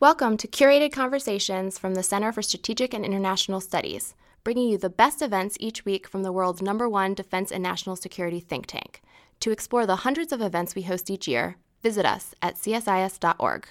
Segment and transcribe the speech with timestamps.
[0.00, 4.88] Welcome to curated conversations from the Center for Strategic and International Studies, bringing you the
[4.88, 9.02] best events each week from the world's number one defense and national security think tank.
[9.40, 13.66] To explore the hundreds of events we host each year, visit us at csis.org.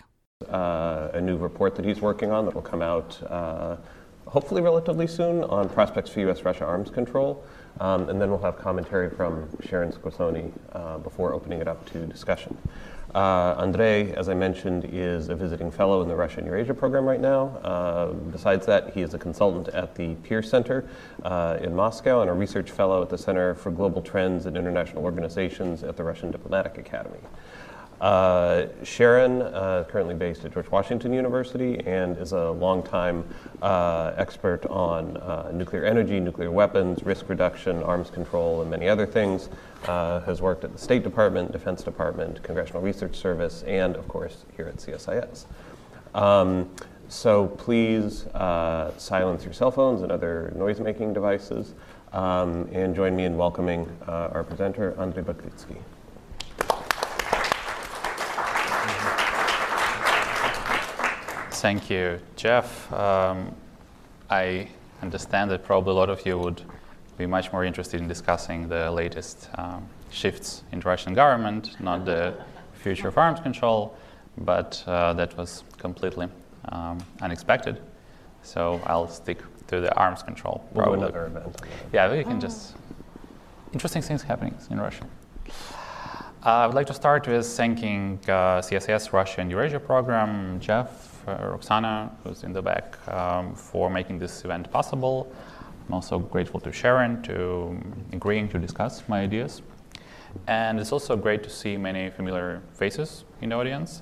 [0.51, 3.77] Uh, a new report that he's working on that will come out uh,
[4.25, 6.43] hopefully relatively soon on prospects for U.S.
[6.43, 7.45] Russia arms control.
[7.79, 12.05] Um, and then we'll have commentary from Sharon Squassoni uh, before opening it up to
[12.05, 12.57] discussion.
[13.15, 17.05] Uh, Andrei, as I mentioned, is a visiting fellow in the Russia and Eurasia program
[17.05, 17.57] right now.
[17.63, 20.87] Uh, besides that, he is a consultant at the PIR Center
[21.23, 25.03] uh, in Moscow and a research fellow at the Center for Global Trends and International
[25.03, 27.19] Organizations at the Russian Diplomatic Academy.
[27.99, 33.25] Uh, Sharon, uh, currently based at George Washington University, and is a longtime
[33.63, 39.05] uh, expert on uh, nuclear energy, nuclear weapons, risk reduction, arms control, and many other
[39.05, 39.49] things.
[39.85, 44.45] Uh, has worked at the State Department, Defense Department, Congressional Research Service, and of course
[44.55, 45.45] here at CSIS.
[46.13, 46.69] Um,
[47.09, 51.73] so please uh, silence your cell phones and other noise-making devices,
[52.11, 55.77] um, and join me in welcoming our presenter, Andrei Baklitskiy.
[61.57, 62.93] Thank you, Jeff.
[62.93, 63.51] Um,
[64.29, 64.67] I
[65.01, 66.61] understand that probably a lot of you would
[67.17, 72.05] be much more interested in discussing the latest um, shifts in the Russian government, not
[72.05, 72.35] the
[72.73, 73.97] future of arms control,
[74.37, 76.27] but uh, that was completely
[76.69, 77.81] um, unexpected.
[78.43, 80.63] So I'll stick to the arms control.
[80.73, 81.59] We'll another event.
[81.91, 82.75] Yeah, we can just
[83.73, 85.07] interesting things happening in Russia.
[86.45, 90.89] Uh, I would like to start with thanking uh, CSIS Russia and Eurasia program, Jeff,
[90.89, 95.31] uh, Roxana, who's in the back, um, for making this event possible.
[95.87, 97.79] I'm also grateful to Sharon to
[98.11, 99.61] agreeing to discuss my ideas.
[100.47, 104.01] And it's also great to see many familiar faces in the audience,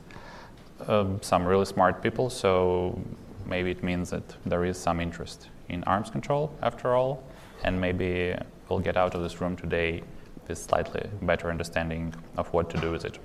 [0.88, 3.00] um, some really smart people, so
[3.45, 7.23] maybe it means that there is some interest in arms control after all,
[7.64, 8.36] and maybe
[8.70, 10.02] we'll get out of this room today
[10.48, 13.17] with slightly better understanding of what to do with it.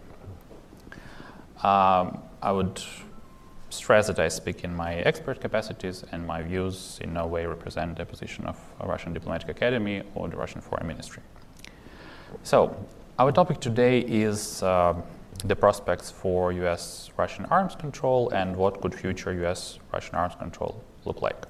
[1.64, 2.82] Um, I would
[3.70, 7.96] stress that I speak in my expert capacities and my views in no way represent
[7.96, 11.22] the position of a Russian Diplomatic Academy or the Russian Foreign Ministry.
[12.42, 12.76] So,
[13.18, 14.94] our topic today is uh,
[15.44, 20.82] the prospects for US Russian arms control and what could future US Russian arms control
[21.04, 21.46] look like.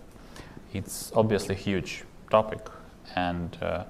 [0.73, 2.61] It's obviously a huge topic,
[3.17, 3.85] and uh,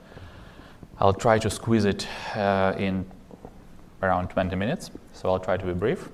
[0.98, 3.04] I'll try to squeeze it uh, in
[4.02, 6.08] around 20 minutes, so I'll try to be brief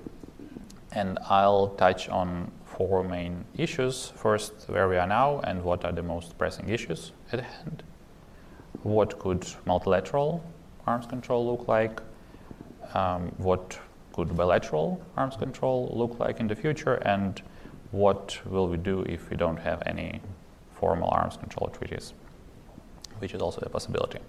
[0.97, 4.11] and I'll touch on four main issues.
[4.15, 7.83] First, where we are now and what are the most pressing issues at hand.
[8.83, 10.43] What could multilateral
[10.87, 12.01] arms control look like?
[12.95, 13.79] Um, what
[14.13, 16.95] could bilateral arms control look like in the future?
[16.95, 17.41] And
[17.91, 20.19] what will we do if we don't have any
[20.73, 22.13] formal arms control treaties,
[23.19, 24.19] which is also a possibility.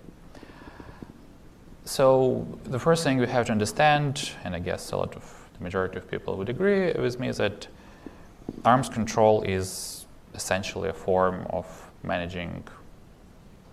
[1.85, 5.65] So, the first thing we have to understand, and I guess a lot of the
[5.65, 7.69] majority of people would agree with me that
[8.65, 11.67] arms control is essentially a form of
[12.03, 12.65] managing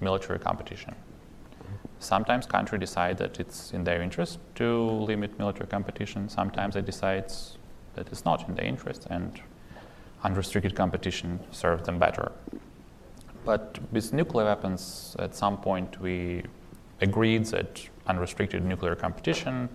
[0.02, 0.96] military competition.
[2.00, 6.30] Sometimes countries decide that it's in their interest to limit military competition.
[6.30, 7.32] Sometimes they decide
[7.96, 9.40] that it's not in their interest and
[10.24, 12.32] unrestricted competition serves them better.
[13.46, 16.44] But with nuclear weapons, at some point we
[17.02, 19.70] agreed that unrestricted nuclear competition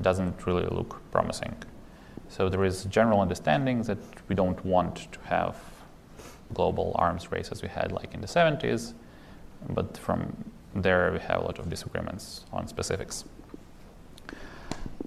[0.00, 1.54] doesn't really look promising.
[2.28, 5.56] So there is general understanding that we don't want to have
[6.52, 8.94] global arms race as we had like in the 70s,
[9.70, 10.34] but from
[10.74, 13.24] there we have a lot of disagreements on specifics.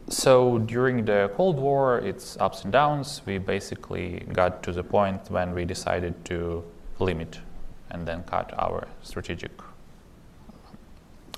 [0.09, 5.29] So during the Cold War, its ups and downs, we basically got to the point
[5.29, 6.63] when we decided to
[6.99, 7.39] limit
[7.91, 9.51] and then cut our strategic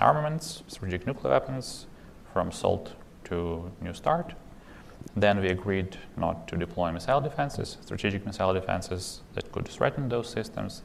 [0.00, 1.86] armaments, strategic nuclear weapons
[2.32, 2.92] from SALT
[3.30, 4.34] to New START.
[5.16, 10.28] Then we agreed not to deploy missile defenses, strategic missile defenses that could threaten those
[10.28, 10.82] systems.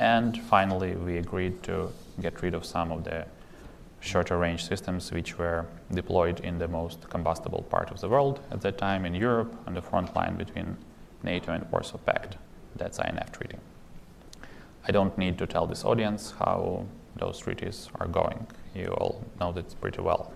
[0.00, 3.26] And finally, we agreed to get rid of some of the
[4.00, 8.60] shorter range systems which were deployed in the most combustible part of the world at
[8.62, 10.76] that time in Europe on the front line between
[11.22, 12.36] NATO and Warsaw Pact.
[12.74, 13.58] That's INF Treaty.
[14.88, 16.84] I don't need to tell this audience how
[17.14, 18.46] those treaties are going.
[18.74, 20.32] You all know that pretty well.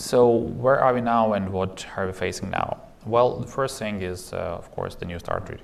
[0.00, 2.78] So, where are we now and what are we facing now?
[3.04, 5.62] Well, the first thing is, uh, of course, the New START treaty.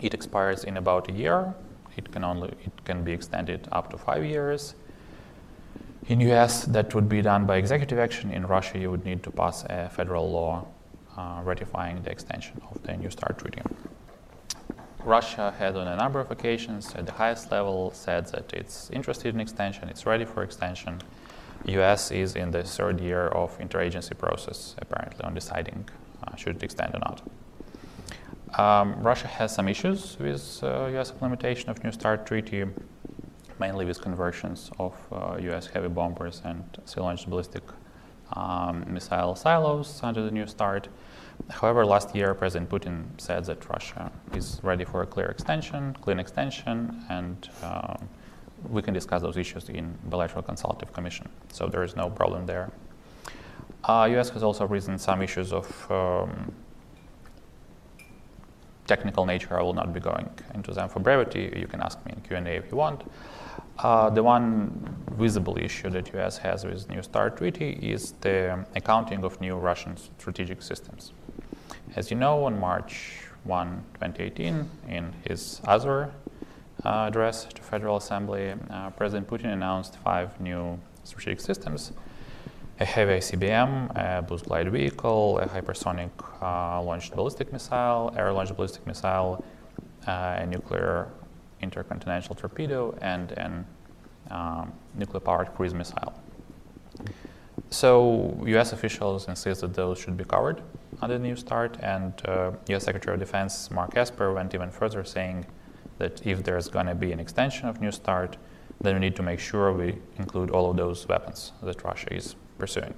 [0.00, 1.52] It expires in about a year.
[1.98, 4.76] It can only it can be extended up to five years.
[6.06, 8.30] In US, that would be done by executive action.
[8.30, 10.66] In Russia, you would need to pass a federal law
[11.18, 13.60] uh, ratifying the extension of the New START treaty.
[15.04, 19.34] Russia had on a number of occasions at the highest level said that it's interested
[19.34, 21.02] in extension, it's ready for extension.
[21.66, 25.88] US is in the third year of interagency process apparently on deciding
[26.26, 27.22] uh, should it extend or not.
[28.58, 32.64] Um, Russia has some issues with uh, US implementation of New START treaty,
[33.60, 37.62] mainly with conversions of uh, US heavy bombers and sea-launched ballistic
[38.32, 40.88] um, missile silos under the New START.
[41.50, 46.18] However, last year President Putin said that Russia is ready for a clear extension, clean
[46.18, 48.08] extension, and um,
[48.68, 51.28] we can discuss those issues in bilateral consultative commission.
[51.52, 52.70] So there is no problem there.
[53.84, 54.30] Uh, U.S.
[54.30, 56.52] has also risen some issues of um,
[58.86, 59.58] technical nature.
[59.58, 61.52] I will not be going into them for brevity.
[61.56, 63.02] You can ask me in Q&A if you want.
[63.78, 66.36] Uh, the one visible issue that U.S.
[66.38, 71.12] has with New START treaty is the accounting of new Russian strategic systems.
[71.94, 76.08] As you know, on March 1, 2018, in his uh,
[76.84, 81.92] address to Federal Assembly, uh, President Putin announced five new strategic systems:
[82.80, 86.10] a heavy ICBM, a boost glide vehicle, a hypersonic
[86.40, 89.44] uh, launched ballistic missile, air-launched ballistic missile,
[90.06, 91.08] uh, a nuclear
[91.60, 93.66] intercontinental torpedo, and an
[94.30, 96.14] um, nuclear-powered cruise missile.
[97.70, 98.72] So U.S.
[98.72, 100.62] officials insist that those should be covered
[101.02, 102.84] under the New START, and uh, U.S.
[102.84, 105.44] Secretary of Defense Mark Esper went even further, saying
[105.98, 108.36] that if there's going to be an extension of New START,
[108.80, 112.36] then we need to make sure we include all of those weapons that Russia is
[112.58, 112.94] pursuing.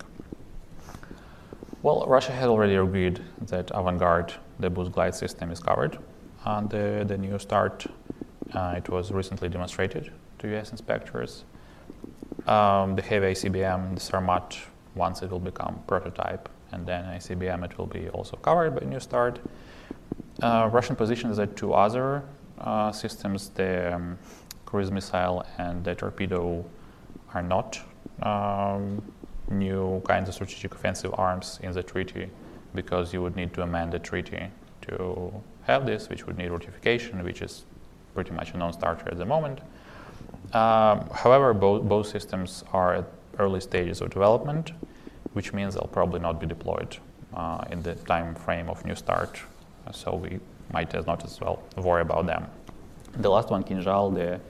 [1.83, 5.99] Well, Russia had already agreed that Avangard, the boost glide system, is covered
[6.45, 7.87] on the, New START.
[8.53, 11.45] Uh, it was recently demonstrated to US inspectors.
[12.47, 14.59] Um, the heavy ICBM, the Sarmat,
[14.95, 19.01] once it will become prototype, and then ICBM, it will be also covered by New
[19.01, 19.41] START.
[20.43, 22.23] Uh, Russian position is that two other
[22.93, 24.19] systems, the um,
[24.67, 26.65] cruise missile and the torpedo,
[27.35, 27.81] are not
[28.23, 29.03] um,
[29.51, 32.29] new kinds of strategic offensive arms in the treaty
[32.75, 34.49] because you would need to amend the treaty
[34.83, 37.65] to have this, which would need ratification, which is
[38.15, 39.61] pretty much a non-starter at the moment.
[40.53, 43.05] Um, however, both, both systems are at
[43.39, 44.73] early stages of development,
[45.33, 46.97] which means they'll probably not be deployed
[47.35, 49.41] uh, in the time frame of New START.
[49.93, 50.41] So we
[50.73, 52.47] might as not as well worry about them.
[53.13, 54.41] The last one, Kinzhal, the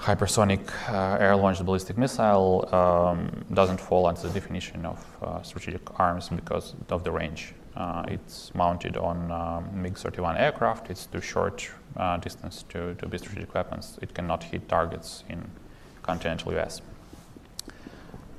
[0.00, 6.28] hypersonic uh, air-launched ballistic missile, um, doesn't fall under the definition of uh, strategic arms
[6.28, 7.54] because of the range.
[7.76, 10.90] Uh, it's mounted on um, MiG-31 aircraft.
[10.90, 13.98] It's too short uh, distance to, to be strategic weapons.
[14.02, 15.50] It cannot hit targets in
[16.02, 16.80] continental U.S.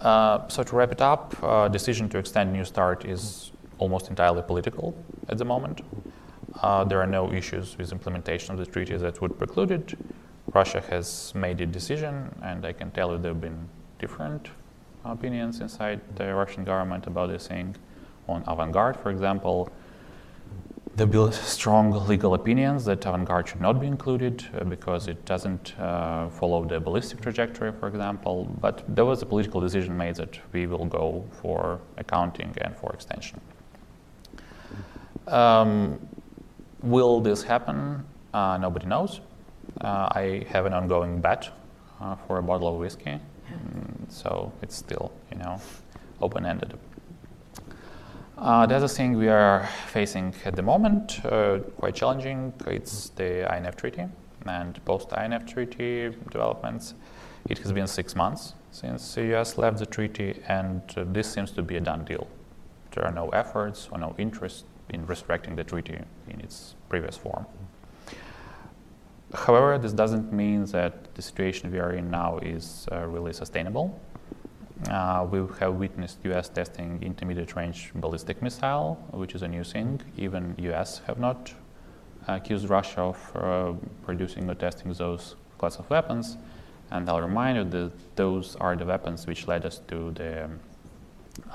[0.02, 4.42] Uh, so to wrap it up, uh, decision to extend New START is almost entirely
[4.42, 4.96] political
[5.28, 5.82] at the moment.
[6.62, 9.98] Uh, there are no issues with implementation of the treaty that would preclude it.
[10.54, 13.69] Russia has made a decision, and I can tell you there have been
[14.00, 14.50] different
[15.06, 17.75] opinions inside the Russian government about this thing.
[18.28, 19.72] On Avangard, for example,
[20.96, 25.80] there be strong legal opinions that Avangard should not be included uh, because it doesn't
[25.80, 28.45] uh, follow the ballistic trajectory, for example.
[28.60, 32.92] But there was a political decision made that we will go for accounting and for
[32.92, 33.40] extension.
[35.28, 36.00] Um,
[36.81, 38.06] will this happen?
[38.33, 39.21] Uh, nobody knows.
[39.81, 41.50] Uh, I have an ongoing bet
[42.02, 43.19] uh, for a bottle of whiskey,
[43.52, 45.62] mm, so it's still, you know,
[46.21, 46.78] open-ended.
[48.38, 53.54] Uh, the other thing we are facing at the moment, uh, quite challenging, it's the
[53.54, 54.06] INF Treaty
[54.45, 56.94] and post-INF Treaty developments.
[57.50, 61.52] It has been six months since the US left the treaty, and uh, this seems
[61.52, 62.28] to be a done deal.
[62.92, 67.46] There are no efforts or no interest in respecting the treaty in its previous form.
[69.34, 74.00] However, this doesn't mean that the situation we are in now is uh, really sustainable.
[74.90, 76.50] Uh, we have witnessed U.S.
[76.50, 80.02] testing intermediate-range ballistic missile, which is a new thing.
[80.18, 81.02] Even U.S.
[81.06, 81.54] have not
[82.28, 83.74] accused Russia of uh,
[84.06, 86.38] producing or testing those class of weapons.
[86.92, 90.50] And I'll remind you that those are the weapons which led us to the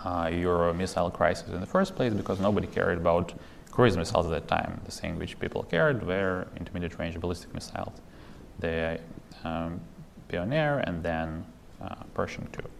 [0.04, 3.32] uh, Euro missile crisis in the first place, because nobody cared about
[3.70, 4.80] cruise missiles at that time.
[4.84, 8.00] The thing which people cared were intermediate-range ballistic missiles,
[8.60, 9.00] the
[9.44, 9.80] um,
[10.28, 11.44] Pioneer and then
[11.82, 12.70] uh, Pershing II.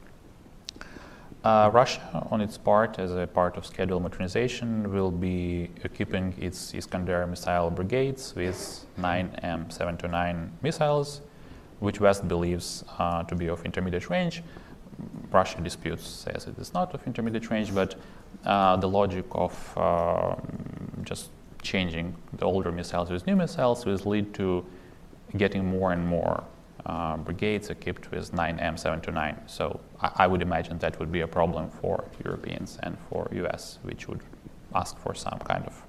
[1.45, 6.73] Uh, Russia, on its part, as a part of scheduled modernization, will be equipping its
[6.73, 11.21] Iskander missile brigades with nine M729 missiles,
[11.81, 14.43] which West believes uh, to be of intermediate range.
[15.31, 17.97] Russia disputes says it is not of intermediate range, but
[18.45, 20.37] uh, the logic of uh,
[21.03, 21.31] just
[21.63, 24.65] changing the older missiles with new missiles will lead to
[25.37, 26.45] getting more and more
[26.87, 29.37] uh, brigades equipped with 9M729.
[29.47, 33.79] So I, I, would imagine that would be a problem for Europeans and for US,
[33.83, 34.21] which would
[34.75, 35.83] ask for some kind of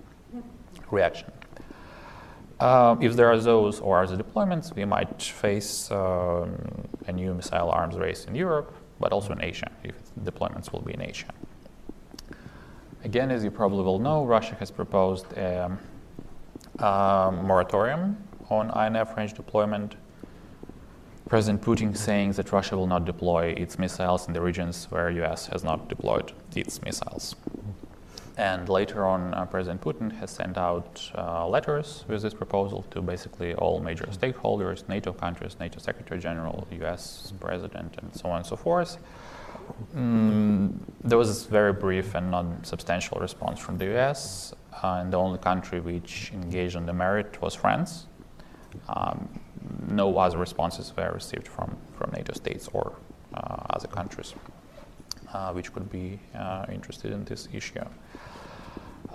[0.92, 1.32] reaction.
[2.60, 6.56] Uh, if there are those or other deployments, we might face um,
[7.08, 10.94] a new missile arms race in Europe, but also in Asia, if deployments will be
[10.94, 11.34] in Asia.
[13.04, 15.78] Again, as you probably will know, Russia has proposed a,
[16.80, 18.18] a moratorium
[18.50, 19.96] on INF range deployment.
[21.30, 25.48] President Putin saying that Russia will not deploy its missiles in the regions where US
[25.48, 27.36] has not deployed its missiles.
[28.38, 33.02] And later on, uh, President Putin has sent out uh, letters with this proposal to
[33.02, 38.46] basically all major stakeholders, NATO countries, NATO Secretary General, US President, and so on and
[38.46, 38.98] so forth.
[39.96, 45.14] Mm, there was a very brief and non substantial response from the US, uh, and
[45.14, 48.08] the only country which engaged on the merit was France.
[48.90, 49.30] Um,
[49.88, 52.98] no other responses were received from, from NATO states or
[53.34, 54.34] uh, other countries
[55.54, 57.86] which could be uh, interested in this issue.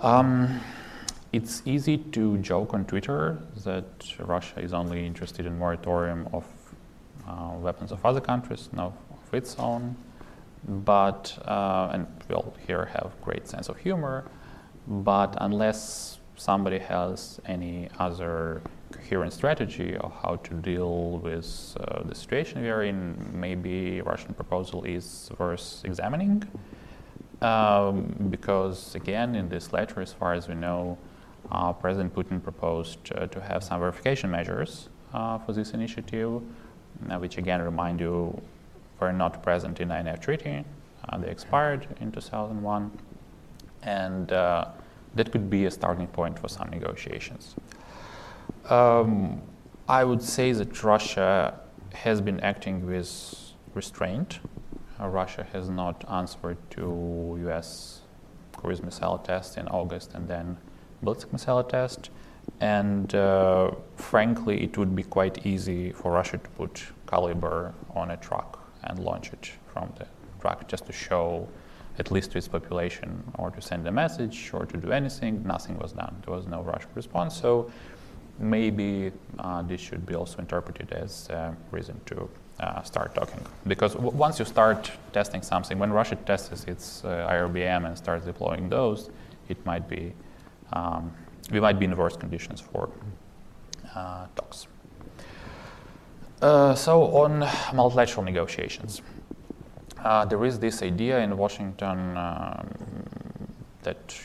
[0.01, 0.61] Um,
[1.31, 3.85] it's easy to joke on Twitter that
[4.19, 6.45] Russia is only interested in moratorium of
[7.27, 9.95] uh, weapons of other countries, not of its own.
[10.67, 14.25] But uh, and we all here have great sense of humor.
[14.87, 18.61] But unless somebody has any other
[19.01, 24.33] coherent strategy of how to deal with uh, the situation we are in, maybe Russian
[24.33, 26.43] proposal is worth examining.
[27.41, 30.97] Um, because again, in this letter, as far as we know,
[31.51, 36.41] uh, President Putin proposed uh, to have some verification measures uh, for this initiative,
[37.09, 38.39] uh, which again remind you
[38.99, 40.63] were not present in the INF Treaty.
[41.09, 42.91] Uh, they expired in 2001,
[43.81, 44.27] and
[45.13, 47.55] that could be a starting point for some negotiations.
[48.69, 49.41] Um,
[49.87, 51.59] I would say that Russia
[51.93, 54.39] has been acting with restraint
[55.01, 58.01] uh, Russia has not answered to U.S.
[58.55, 60.57] cruise missile test in August and then
[61.01, 62.11] ballistic missile test.
[62.59, 68.17] And uh, frankly, it would be quite easy for Russia to put Kalibr on a
[68.17, 70.05] truck and launch it from the
[70.39, 71.47] truck just to show,
[71.97, 75.43] at least to its population, or to send a message or to do anything.
[75.43, 76.15] Nothing was done.
[76.25, 77.35] There was no Russian response.
[77.35, 77.71] So
[78.41, 82.29] maybe uh, this should be also interpreted as a reason to
[82.59, 83.39] uh, start talking.
[83.67, 88.25] Because w- once you start testing something, when Russia tests its uh, IRBM and starts
[88.25, 89.09] deploying those,
[89.49, 90.13] it might be
[90.73, 91.11] um,
[91.51, 92.89] we might be in worse conditions for
[93.95, 94.67] uh, talks.
[96.41, 97.39] Uh, so on
[97.73, 99.01] multilateral negotiations,
[100.03, 102.67] uh, there is this idea in Washington um,
[103.83, 104.15] that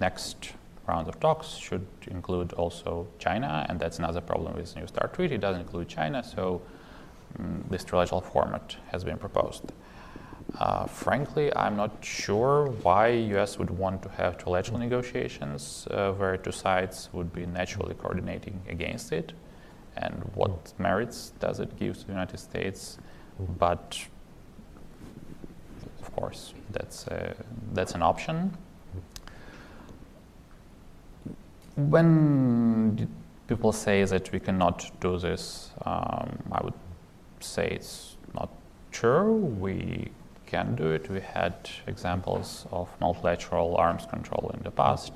[0.00, 0.52] next
[0.88, 5.14] round of talks should include also China, and that's another problem with the New START
[5.14, 5.34] Treaty.
[5.34, 6.62] It doesn't include China, so
[7.38, 9.72] um, this trilateral format has been proposed.
[10.58, 13.58] Uh, frankly, I'm not sure why U.S.
[13.58, 19.12] would want to have trilateral negotiations uh, where two sides would be naturally coordinating against
[19.12, 19.34] it,
[19.96, 22.98] and what merits does it give to the United States?
[23.58, 24.06] But
[26.00, 27.36] of course, that's a,
[27.74, 28.56] that's an option.
[31.78, 33.08] When
[33.46, 36.74] people say that we cannot do this, um, I would
[37.38, 38.50] say it's not
[38.90, 39.36] true.
[39.36, 40.10] We
[40.44, 41.08] can do it.
[41.08, 45.12] We had examples of multilateral arms control in the past.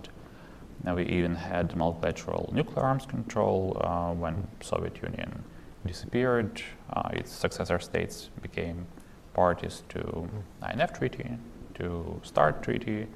[0.85, 5.43] Now we even had multilateral nuclear arms control uh, when Soviet Union
[5.85, 6.63] disappeared.
[6.93, 8.87] Uh, its successor states became
[9.35, 10.29] parties to
[10.73, 11.39] INF Treaty,
[11.75, 13.09] to START Treaty,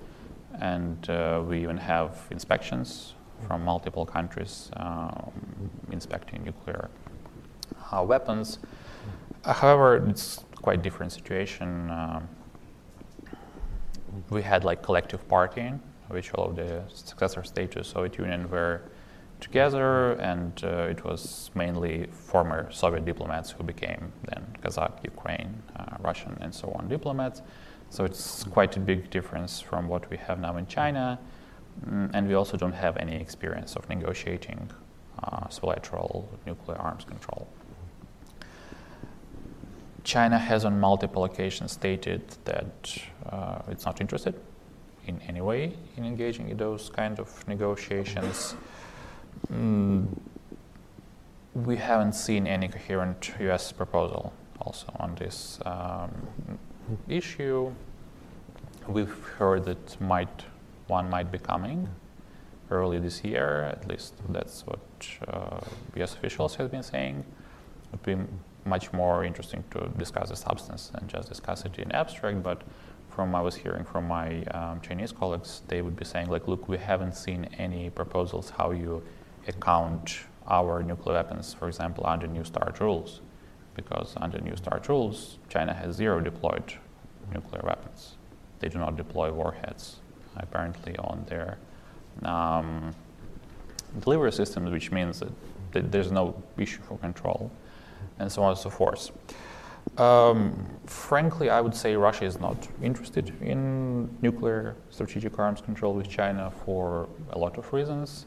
[0.59, 3.15] and uh, we even have inspections
[3.47, 5.33] from multiple countries um,
[5.91, 6.91] inspecting nuclear
[7.93, 8.59] uh, weapons.
[9.45, 11.91] However, it's quite different situation.
[11.91, 12.29] Um,
[14.31, 18.83] we had like collective partying, which all of the successor states of Soviet Union were
[19.41, 25.97] together, and uh, it was mainly former Soviet diplomats who became then Kazakh, Ukraine, uh,
[26.01, 27.43] Russian, and so on diplomats.
[27.91, 31.19] So it's quite a big difference from what we have now in China,
[32.13, 34.71] and we also don't have any experience of negotiating
[35.23, 37.49] uh, bilateral nuclear arms control.
[40.05, 42.97] China has on multiple occasions stated that
[43.31, 44.35] uh, it's not interested
[45.07, 48.55] in any way in engaging in those kind of negotiations.
[49.53, 50.07] Mm,
[51.55, 55.59] we haven't seen any coherent US proposal also on this.
[55.65, 56.11] Um,
[57.09, 57.73] issue.
[58.87, 60.45] We've heard that might
[60.87, 61.89] one might be coming
[62.71, 63.63] early this year.
[63.63, 64.81] At least that's what
[65.29, 65.61] uh,
[65.97, 66.15] U.S.
[66.15, 67.25] officials have been saying.
[67.93, 68.17] It would be
[68.65, 72.43] much more interesting to discuss the substance than just discuss it in abstract.
[72.43, 72.63] But
[73.09, 76.69] from I was hearing from my um, Chinese colleagues, they would be saying like, look,
[76.69, 79.03] we haven't seen any proposals how you
[79.49, 83.21] account our nuclear weapons, for example, under New START rules,
[83.75, 86.75] because under New START rules, China has zero deployed
[87.33, 88.17] nuclear weapons.
[88.61, 90.01] They do not deploy warheads,
[90.39, 91.59] apparently, on their
[92.25, 92.95] um,
[94.01, 95.33] delivery systems, which means that,
[95.73, 97.51] that there's no issue for control
[98.19, 99.11] and so on and so forth.
[99.99, 106.09] Um, frankly, I would say Russia is not interested in nuclear strategic arms control with
[106.09, 108.27] China for a lot of reasons.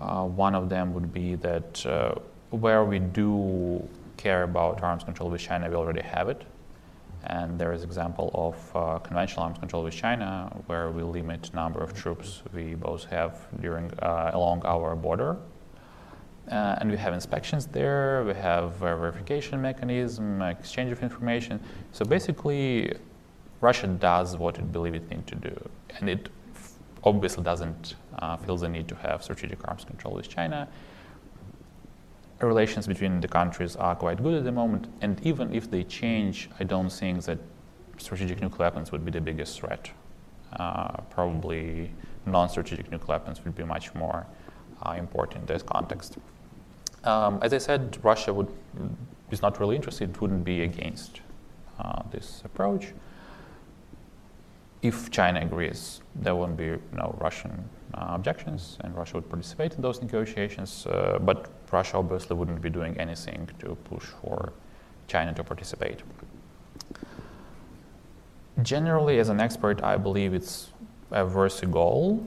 [0.00, 2.14] Uh, one of them would be that uh,
[2.50, 6.42] where we do care about arms control with China, we already have it.
[7.24, 11.80] And there is example of uh, conventional arms control with China, where we limit number
[11.80, 15.36] of troops we both have during uh, along our border
[16.50, 21.60] uh, and we have inspections there, we have verification mechanism, exchange of information.
[21.92, 22.92] So basically,
[23.60, 25.70] Russia does what it believes it needs to do.
[25.98, 26.28] And it
[27.04, 30.66] obviously doesn't uh, feel the need to have strategic arms control with China.
[32.40, 36.48] Relations between the countries are quite good at the moment, and even if they change,
[36.58, 37.38] I don't think that
[37.98, 39.90] strategic nuclear weapons would be the biggest threat.
[40.54, 41.90] Uh, probably
[42.24, 44.26] non strategic nuclear weapons would be much more
[44.82, 46.16] uh, important in this context.
[47.04, 48.48] Um, as I said, Russia would,
[49.30, 51.20] is not really interested, it wouldn't be against
[51.78, 52.92] uh, this approach.
[54.82, 60.00] If China agrees, there won't be no Russian objections, and Russia would participate in those
[60.00, 60.86] negotiations.
[60.86, 64.52] Uh, but Russia obviously wouldn't be doing anything to push for
[65.08, 66.00] China to participate.
[68.62, 70.70] Generally, as an expert, I believe it's
[71.10, 72.26] a worthy goal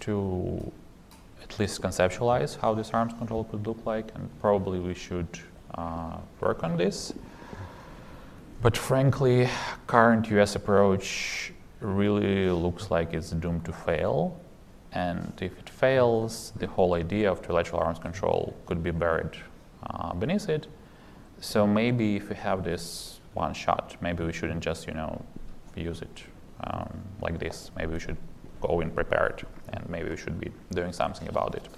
[0.00, 0.72] to
[1.42, 5.28] at least conceptualize how this arms control could look like, and probably we should
[5.74, 7.12] uh, work on this.
[8.60, 9.48] But frankly,
[9.86, 14.38] current US approach really looks like it's doomed to fail.
[14.92, 19.36] And if it fails, the whole idea of trilateral arms control could be buried
[19.86, 20.66] uh, beneath it.
[21.40, 25.22] So maybe if we have this one shot, maybe we shouldn't just, you know,
[25.76, 26.24] use it
[26.64, 27.70] um, like this.
[27.76, 28.16] Maybe we should
[28.60, 31.68] go in prepared and maybe we should be doing something about it.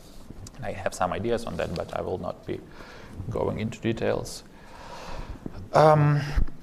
[0.63, 2.61] I have some ideas on that, but I will not be
[3.29, 4.45] going into details.
[5.73, 6.21] Um,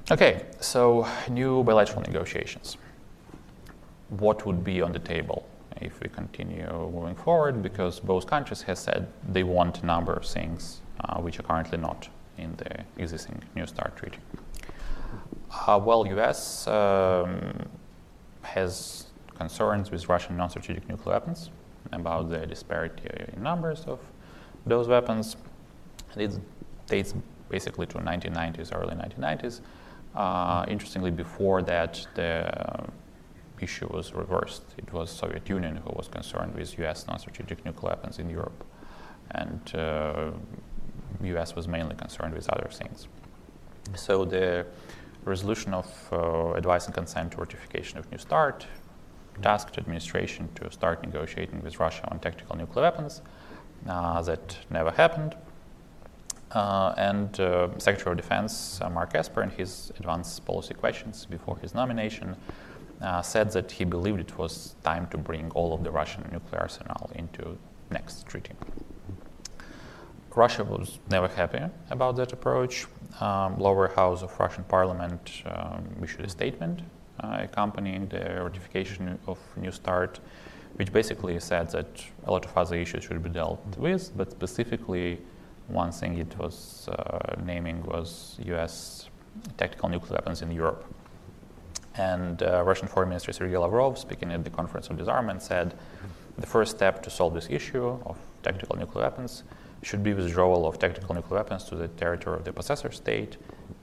[0.10, 2.78] okay, so new bilateral negotiations.
[4.10, 5.48] What would be on the table
[5.82, 7.62] if we continue moving forward?
[7.62, 11.78] Because both countries have said they want a number of things uh, which are currently
[11.78, 14.20] not in the existing New START treaty.
[15.66, 16.68] Uh, well, U.S.
[16.68, 17.68] Um,
[18.42, 21.50] has concerns with Russian non-strategic nuclear weapons,
[21.92, 24.00] about the disparity in numbers of
[24.66, 25.38] those weapons.
[26.16, 26.32] It
[26.88, 27.14] dates
[27.50, 29.62] basically to 1990s, early 1990s.
[30.16, 32.84] Uh, interestingly, before that, the
[33.62, 34.64] issue was reversed.
[34.78, 37.08] It was Soviet Union who was concerned with U.S.
[37.08, 38.64] non-strategic nuclear weapons in Europe,
[39.32, 40.32] and uh,
[41.24, 41.56] U.S.
[41.56, 43.08] was mainly concerned with other things.
[43.96, 44.66] So the
[45.26, 48.66] resolution of uh, advice and consent to ratification of New START
[49.42, 53.22] tasked administration to start negotiating with Russia on tactical nuclear weapons.
[53.88, 55.36] Uh, that never happened.
[56.52, 61.58] Uh, and uh, Secretary of Defense uh, Mark Esper, in his advanced policy questions before
[61.58, 62.36] his nomination,
[63.02, 66.62] uh, said that he believed it was time to bring all of the Russian nuclear
[66.62, 67.58] arsenal into
[67.92, 68.54] next treaty.
[70.36, 72.86] Russia was never happy about that approach.
[73.20, 76.82] Um, lower house of Russian parliament um, issued a statement
[77.20, 80.20] uh, accompanying the ratification of New START,
[80.76, 81.88] which basically said that
[82.26, 85.20] a lot of other issues should be dealt with, but specifically
[85.68, 89.10] one thing it was uh, naming was U.S.
[89.58, 90.86] tactical nuclear weapons in Europe.
[91.98, 95.74] And uh, Russian Foreign Minister Sergei Lavrov, speaking at the Conference on Disarmament, said
[96.38, 99.44] the first step to solve this issue of tactical nuclear weapons
[99.84, 103.38] should be withdrawal of tactical nuclear weapons to the territory of the possessor state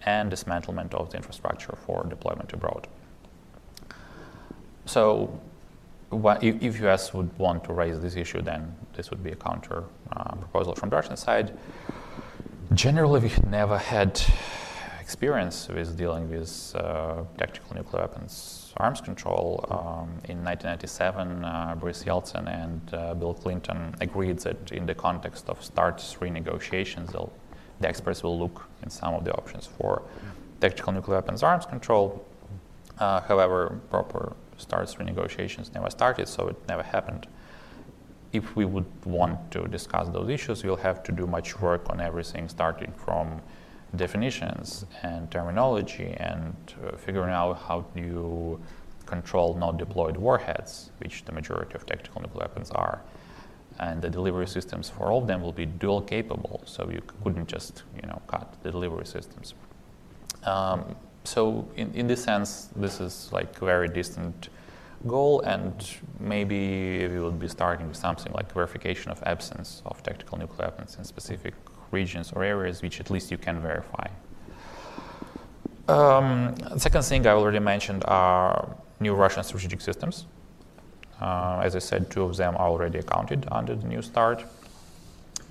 [0.06, 2.86] and dismantlement of the infrastructure for deployment abroad.
[4.86, 5.40] So
[6.12, 10.34] if US would want to raise this issue, then this would be a counter uh,
[10.36, 11.56] proposal from the Russian side.
[12.72, 14.20] Generally, we never had
[15.04, 19.46] experience with dealing with uh, tactical nuclear weapons arms control.
[19.70, 25.48] Um, in 1997, uh, Boris Yeltsin and uh, Bill Clinton agreed that in the context
[25.50, 27.12] of START 3 negotiations,
[27.80, 30.02] the experts will look in some of the options for
[30.60, 32.24] tactical nuclear weapons arms control
[32.98, 37.26] Uh, however, proper STARTs renegotiations never started, so it never happened.
[38.32, 42.00] If we would want to discuss those issues, we'll have to do much work on
[42.00, 43.40] everything, starting from
[43.96, 46.54] definitions and terminology and
[46.84, 48.60] uh, figuring out how you
[49.06, 53.00] control not deployed warheads, which the majority of tactical nuclear weapons are.
[53.78, 57.48] And the delivery systems for all of them will be dual capable, so you couldn't
[57.48, 59.54] just you know cut the delivery systems.
[60.44, 64.48] Um, so in, in this sense, this is like a very distant
[65.06, 65.74] goal, and
[66.20, 70.96] maybe we would be starting with something like verification of absence of tactical nuclear weapons
[70.98, 71.54] in specific
[71.94, 74.06] regions or areas which at least you can verify.
[75.88, 80.26] Um, second thing I already mentioned are new Russian strategic systems.
[81.20, 84.44] Uh, as I said, two of them are already accounted under the new START.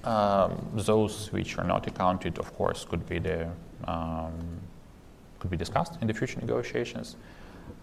[0.03, 3.47] Um, those which are not accounted, of course, could be the
[3.85, 4.33] um,
[5.39, 7.15] could be discussed in the future negotiations.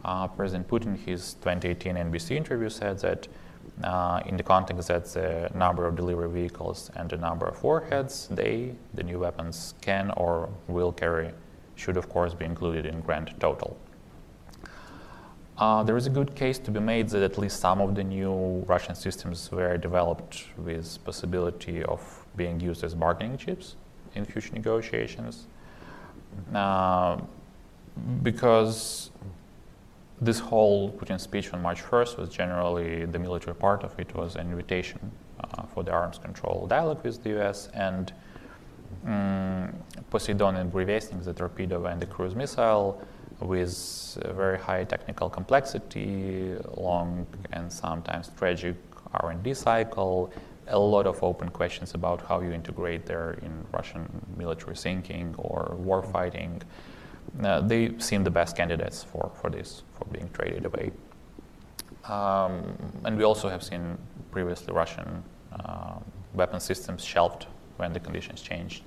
[0.05, 3.29] Uh, President Putin, his 2018 NBC interview said that
[3.85, 8.29] uh, in the context that the number of delivery vehicles and the number of warheads
[8.31, 11.31] they, the new weapons, can or will carry
[11.77, 13.77] should, of course, be included in grand total.
[15.57, 18.03] Uh, there is a good case to be made that at least some of the
[18.03, 22.01] new Russian systems were developed with possibility of
[22.37, 23.77] being used as bargaining chips
[24.15, 25.47] in future negotiations.
[26.55, 27.19] Uh,
[28.23, 29.10] because
[30.21, 34.37] this whole Putin speech on March 1st was generally the military part of it was
[34.37, 38.13] an invitation uh, for the arms control dialogue with the US and
[39.07, 39.73] um,
[40.11, 43.01] Poseidon and Burevestnik, the torpedo and the cruise missile,
[43.41, 48.77] with very high technical complexity, long and sometimes tragic
[49.15, 50.31] R&D cycle,
[50.69, 54.07] a lot of open questions about how you integrate there in Russian
[54.37, 56.63] military thinking or war fighting
[57.43, 60.93] uh, they seem the best candidates for, for this, for being traded away.
[62.05, 63.99] Um, and we also have seen
[64.31, 65.95] previously Russian uh,
[66.35, 68.83] weapon systems shelved when the conditions changed,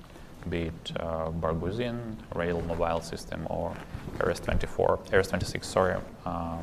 [0.48, 3.74] be it uh, Barguzin, rail mobile system, or
[4.20, 6.60] RS-24, RS-26, sorry, um,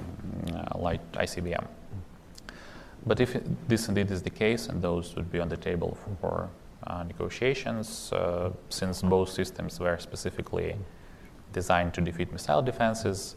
[0.53, 1.65] uh, light ICBM.
[3.05, 6.49] But if this indeed is the case, and those would be on the table for
[6.85, 10.75] uh, negotiations, uh, since both systems were specifically
[11.53, 13.35] designed to defeat missile defenses,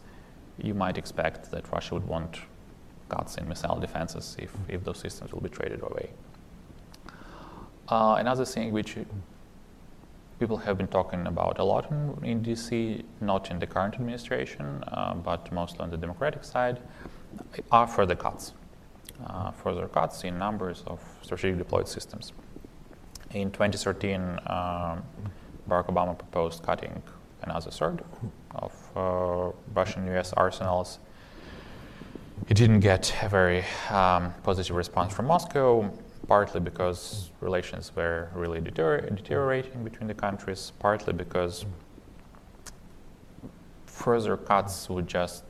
[0.58, 2.38] you might expect that Russia would want
[3.08, 6.10] cuts in missile defenses if, if those systems will be traded away.
[7.88, 8.96] Uh, another thing which
[10.38, 14.82] people have been talking about a lot in, in DC, not in the current administration,
[14.88, 16.80] uh, but mostly on the Democratic side,
[17.70, 18.52] are further cuts.
[19.26, 22.32] Uh, further cuts in numbers of strategic deployed systems.
[23.30, 25.02] In 2013, um,
[25.68, 27.02] Barack Obama proposed cutting
[27.44, 28.02] another third
[28.54, 30.98] of uh, Russian US arsenals.
[32.48, 35.90] It didn't get a very um, positive response from Moscow,
[36.26, 41.64] partly because relations were really deterior- deteriorating between the countries, partly because
[43.86, 45.44] further cuts would just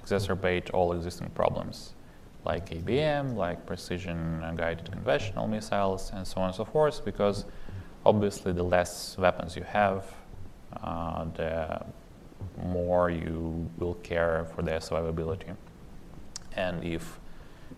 [0.00, 1.94] exacerbate all existing problems
[2.44, 7.44] like ABM, like precision guided conventional missiles, and so on and so forth, because
[8.06, 10.04] obviously the less weapons you have,
[10.82, 11.80] uh, the
[12.64, 15.54] more you will care for their survivability.
[16.56, 17.18] And if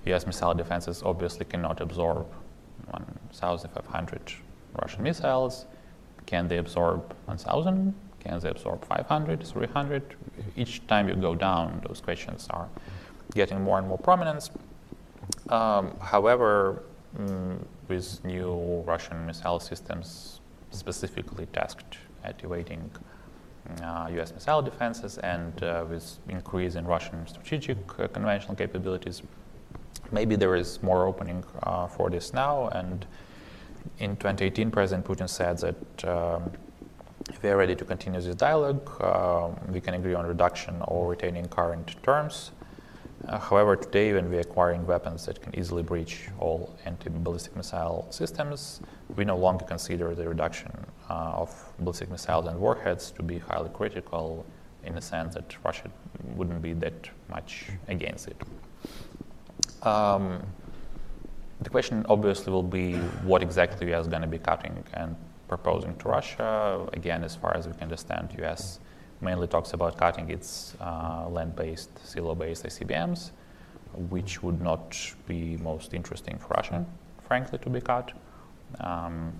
[0.06, 2.26] US missile defenses obviously cannot absorb
[2.90, 4.32] 1,500
[4.80, 5.66] Russian missiles,
[6.26, 7.94] can they absorb 1,000?
[8.20, 10.16] Can they absorb 500, 300?
[10.56, 12.68] Each time you go down, those questions are
[13.34, 14.50] getting more and more prominence.
[15.48, 16.82] Um, however,
[17.16, 22.90] mm, with new Russian missile systems specifically tasked activating
[23.82, 29.22] uh, US missile defenses and uh, with increase in Russian strategic uh, conventional capabilities.
[30.12, 32.68] Maybe there is more opening uh, for this now.
[32.68, 33.06] And
[33.98, 36.50] in 2018, President Putin said that um,
[37.42, 41.46] we are ready to continue this dialogue, uh, we can agree on reduction or retaining
[41.48, 42.52] current terms.
[43.28, 48.06] Uh, however, today, when we're acquiring weapons that can easily breach all anti ballistic missile
[48.10, 48.80] systems,
[49.16, 50.72] we no longer consider the reduction
[51.10, 54.44] uh, of ballistic missiles and warheads to be highly critical
[54.84, 55.90] in the sense that Russia
[56.36, 58.36] wouldn't be that much against it.
[59.86, 60.42] Um,
[61.60, 65.16] the question obviously will be what exactly US is going to be cutting and
[65.48, 66.86] proposing to Russia.
[66.92, 68.80] Again, as far as we can understand, US
[69.20, 73.30] mainly talks about cutting its uh, land-based, silo-based ICBMs,
[74.08, 76.86] which would not be most interesting for Russia,
[77.26, 78.12] frankly, to be cut.
[78.80, 79.32] Um,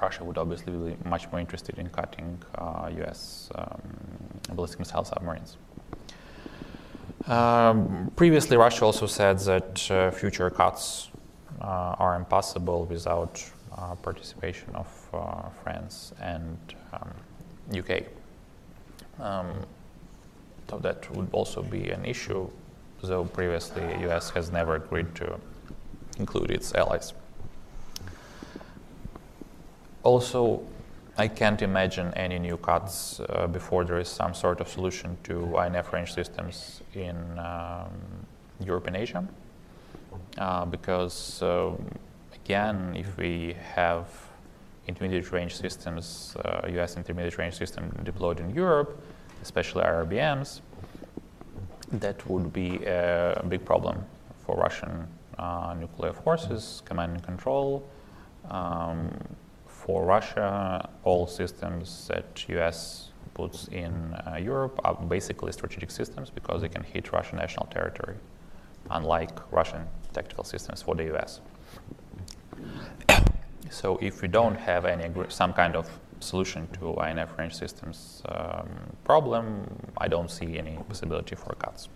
[0.00, 3.80] Russia would obviously be much more interested in cutting uh, US um,
[4.54, 5.56] ballistic missile submarines.
[7.26, 11.10] Um, previously, Russia also said that uh, future cuts
[11.60, 13.42] uh, are impossible without
[13.76, 16.58] uh, participation of uh, France and
[16.92, 17.10] um,
[17.76, 18.02] UK.
[19.20, 19.64] Um,
[20.68, 22.50] so that would also be an issue,
[23.02, 25.38] though previously US has never agreed to
[26.18, 27.14] include its allies.
[30.04, 30.62] Also,
[31.16, 35.56] I can't imagine any new cuts uh, before there is some sort of solution to
[35.58, 37.90] INF range systems in um,
[38.60, 39.26] Europe and Asia.
[40.36, 41.72] Uh, because, uh,
[42.34, 44.06] again, if we have
[44.86, 46.36] intermediate range systems,
[46.68, 49.00] US uh, intermediate range system deployed in Europe,
[49.42, 50.60] especially IRBMs,
[51.92, 54.04] that would be a big problem
[54.44, 55.06] for Russian
[55.38, 57.88] uh, nuclear forces, command and control.
[58.50, 59.10] Um,
[59.84, 66.62] for Russia, all systems that US puts in uh, Europe are basically strategic systems because
[66.62, 68.16] they can hit Russian national territory,
[68.90, 69.82] unlike Russian
[70.14, 71.40] tactical systems for the US.
[73.70, 75.86] so if we don't have any some kind of
[76.20, 78.68] solution to INF range systems um,
[79.04, 79.66] problem,
[79.98, 81.90] I don't see any possibility for cuts.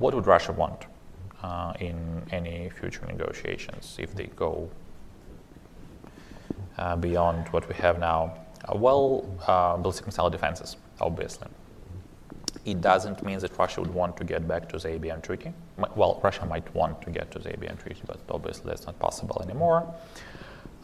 [0.00, 0.86] What would Russia want
[1.44, 4.68] uh, in any future negotiations if they go
[6.78, 8.34] uh, beyond what we have now?
[8.64, 11.48] Uh, well, uh, ballistic missile defenses, obviously.
[12.64, 15.52] It doesn't mean that Russia would want to get back to the ABM treaty.
[15.96, 19.40] Well, Russia might want to get to the ABM treaty, but obviously that's not possible
[19.42, 19.86] anymore.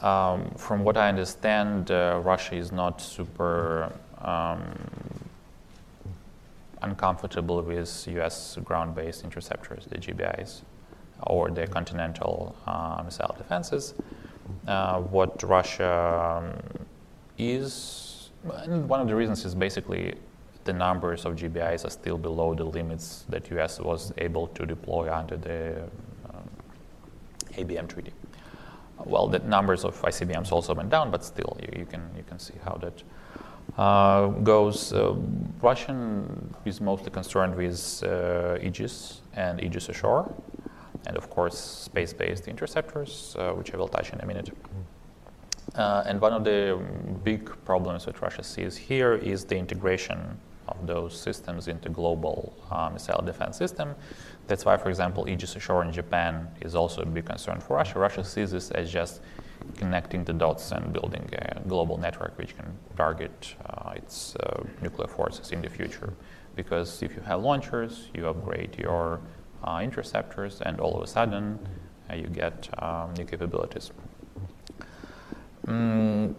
[0.01, 4.61] Um, from what I understand, uh, Russia is not super um,
[6.81, 10.61] uncomfortable with US ground based interceptors, the GBIs,
[11.23, 13.93] or the continental uh, missile defenses.
[14.67, 16.79] Uh, what Russia um,
[17.37, 18.29] is,
[18.63, 20.15] and one of the reasons is basically
[20.65, 25.11] the numbers of GBIs are still below the limits that US was able to deploy
[25.13, 25.83] under the
[26.29, 26.49] um,
[27.53, 28.11] ABM treaty.
[29.03, 32.39] Well, the numbers of ICBMs also went down, but still, you, you can you can
[32.39, 33.03] see how that
[33.77, 34.93] uh, goes.
[34.93, 35.15] Uh,
[35.61, 40.33] Russian is mostly concerned with uh, Aegis and Aegis Ashore,
[41.07, 44.49] and of course space-based interceptors, uh, which I will touch in a minute.
[45.75, 46.79] Uh, and one of the
[47.23, 50.37] big problems that Russia sees here is the integration
[50.67, 53.95] of those systems into global uh, missile defense system.
[54.47, 57.99] That's why, for example, Aegis Ashore in Japan is also a big concern for Russia.
[57.99, 59.21] Russia sees this as just
[59.77, 65.07] connecting the dots and building a global network which can target uh, its uh, nuclear
[65.07, 66.13] forces in the future.
[66.55, 69.19] Because if you have launchers, you upgrade your
[69.63, 71.59] uh, interceptors, and all of a sudden
[72.09, 73.91] uh, you get um, new capabilities.
[75.67, 76.35] Mm,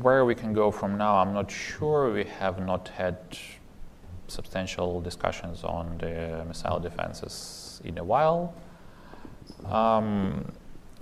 [0.00, 2.12] where we can go from now, I'm not sure.
[2.12, 3.16] We have not had
[4.28, 8.54] substantial discussions on the missile defenses in a while.
[9.66, 10.50] Um,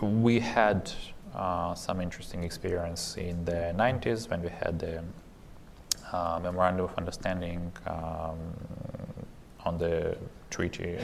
[0.00, 0.90] we had
[1.34, 5.02] uh, some interesting experience in the 90s when we had the
[6.12, 8.38] uh, memorandum of understanding um,
[9.64, 10.16] on the
[10.50, 10.98] treaty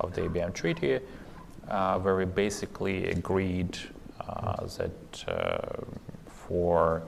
[0.00, 1.00] of the ABM treaty,
[1.68, 3.78] uh, where we basically agreed
[4.20, 5.82] uh, that uh,
[6.26, 7.02] for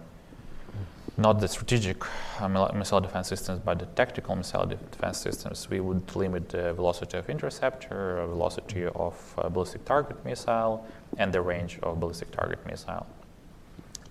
[1.17, 2.03] not the strategic
[2.41, 7.17] uh, missile defense systems, but the tactical missile defense systems, we would limit the velocity
[7.17, 10.85] of interceptor, velocity of uh, ballistic target missile,
[11.19, 13.07] and the range of ballistic target missile.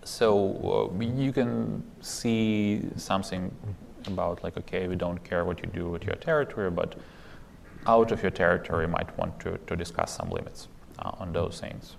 [0.06, 3.52] So uh, you can see something
[4.08, 6.96] about like, okay, we don't care what you do with your territory, but
[7.88, 10.68] out of your territory might want to, to discuss some limits
[11.00, 11.96] uh, on those things,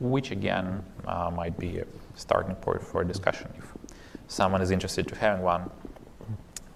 [0.00, 3.72] which again uh, might be a starting point for a discussion if
[4.26, 5.70] someone is interested to having one.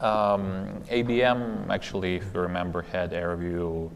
[0.01, 3.91] Um, ABM actually, if you remember, had a review,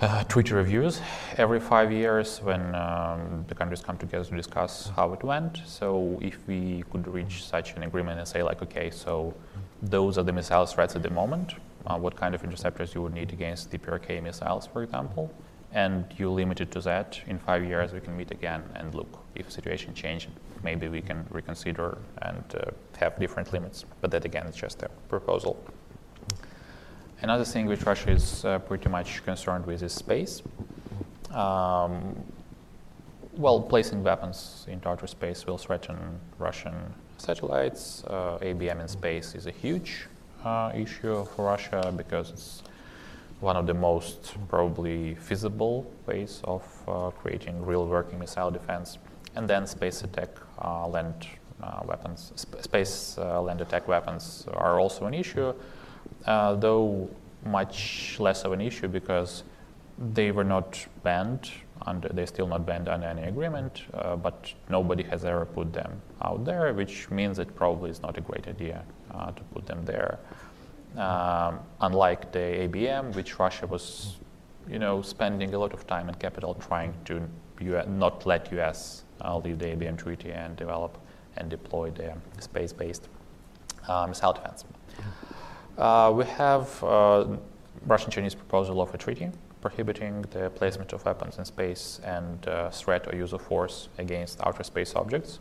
[0.00, 1.00] uh, treaty reviews
[1.36, 5.60] every five years when um, the countries come together to discuss how it went.
[5.66, 9.34] So if we could reach such an agreement and say like, okay, so
[9.82, 11.54] those are the missile threats at the moment,
[11.86, 15.32] uh, what kind of interceptors you would need against the PRK missiles, for example,
[15.72, 19.18] and you limit it to that, in five years we can meet again and look
[19.34, 20.28] if the situation changed,
[20.62, 23.84] maybe we can reconsider and uh, have different limits.
[24.00, 25.62] But that again is just a proposal.
[27.22, 30.42] Another thing which Russia is uh, pretty much concerned with is space.
[31.30, 32.14] Um,
[33.36, 35.96] well, placing weapons into outer space will threaten
[36.38, 36.74] Russian
[37.18, 38.04] satellites.
[38.06, 40.06] Uh, ABM in space is a huge
[40.44, 42.62] uh, issue for Russia because it's
[43.40, 48.98] one of the most probably feasible ways of uh, creating real working missile defense.
[49.34, 50.30] And then space attack,
[50.62, 51.26] uh, land
[51.62, 55.52] uh, weapons, sp- space land attack weapons are also an issue,
[56.26, 57.08] uh, though
[57.44, 59.44] much less of an issue because
[59.98, 61.50] they were not banned
[61.86, 66.00] under, they're still not banned under any agreement, uh, but nobody has ever put them
[66.22, 69.84] out there, which means it probably is not a great idea uh, to put them
[69.84, 70.18] there.
[70.96, 74.16] Um, unlike the ABM, which Russia was,
[74.68, 77.28] you know, spending a lot of time and capital trying to
[77.60, 80.98] US, not let US uh, leave the ABM treaty and develop
[81.36, 83.08] and deploy the space-based
[84.08, 84.64] missile defense.
[85.76, 86.82] Uh, we have
[87.86, 93.06] Russian-Chinese proposal of a treaty prohibiting the placement of weapons in space and uh, threat
[93.08, 95.40] or use of force against outer space objects.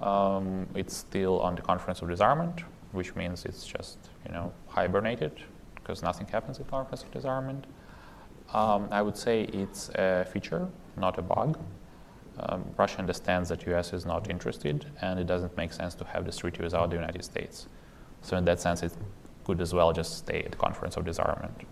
[0.00, 2.62] Um, it's still on the Conference of Disarmament,
[2.92, 5.34] which means it's just you know hibernated
[5.74, 7.66] because nothing happens at Conference of Disarmament.
[8.54, 11.58] Um, I would say it's a feature, not a bug.
[12.40, 13.92] Um, Russia understands that U.S.
[13.92, 17.24] is not interested, and it doesn't make sense to have this treaty without the United
[17.24, 17.68] States.
[18.22, 18.92] So in that sense, it
[19.44, 21.62] could as well just stay at the Conference of Disarmament.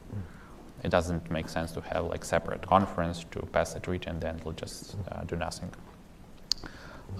[0.84, 4.36] It doesn't make sense to have like separate conference to pass a treaty and then
[4.36, 5.70] it'll just uh, do nothing.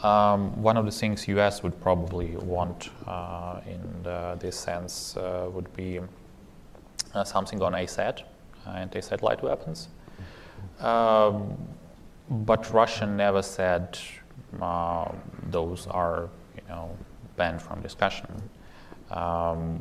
[0.02, 1.62] Um, one of the things U.S.
[1.62, 6.00] would probably want uh, in the, this sense uh, would be
[7.14, 8.22] uh, something on ASAT,
[8.66, 9.88] anti-satellite weapons.
[10.80, 11.56] Um,
[12.30, 13.98] but Russia never said
[14.60, 15.12] uh,
[15.50, 16.96] those are, you know,
[17.36, 18.26] banned from discussion.
[19.12, 19.80] Um,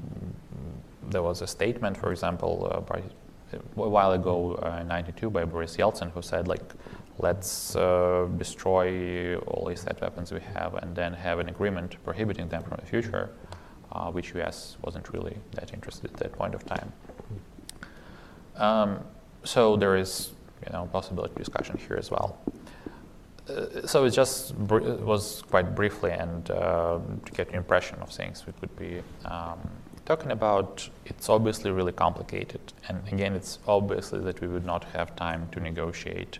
[1.09, 3.01] there was a statement, for example, uh, by,
[3.53, 3.57] a
[3.89, 6.61] while ago uh, in '92 by Boris Yeltsin, who said, like,
[7.19, 12.47] let's uh, destroy all these ASAT weapons we have and then have an agreement prohibiting
[12.47, 13.29] them from the future,
[13.91, 16.91] uh, which US wasn't really that interested at that point of time.
[18.55, 18.99] Um,
[19.43, 20.31] so there is,
[20.65, 22.37] you know, possibility discussion here as well.
[23.51, 28.45] Uh, so it just was quite briefly and uh, to get an impression of things
[28.45, 29.59] we could be um,
[30.05, 30.89] talking about.
[31.05, 35.59] It's obviously really complicated, and again, it's obviously that we would not have time to
[35.59, 36.39] negotiate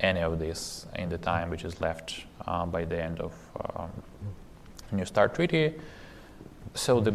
[0.00, 3.32] any of this in the time which is left uh, by the end of
[3.74, 3.90] um,
[4.92, 5.74] New START treaty.
[6.74, 7.14] So the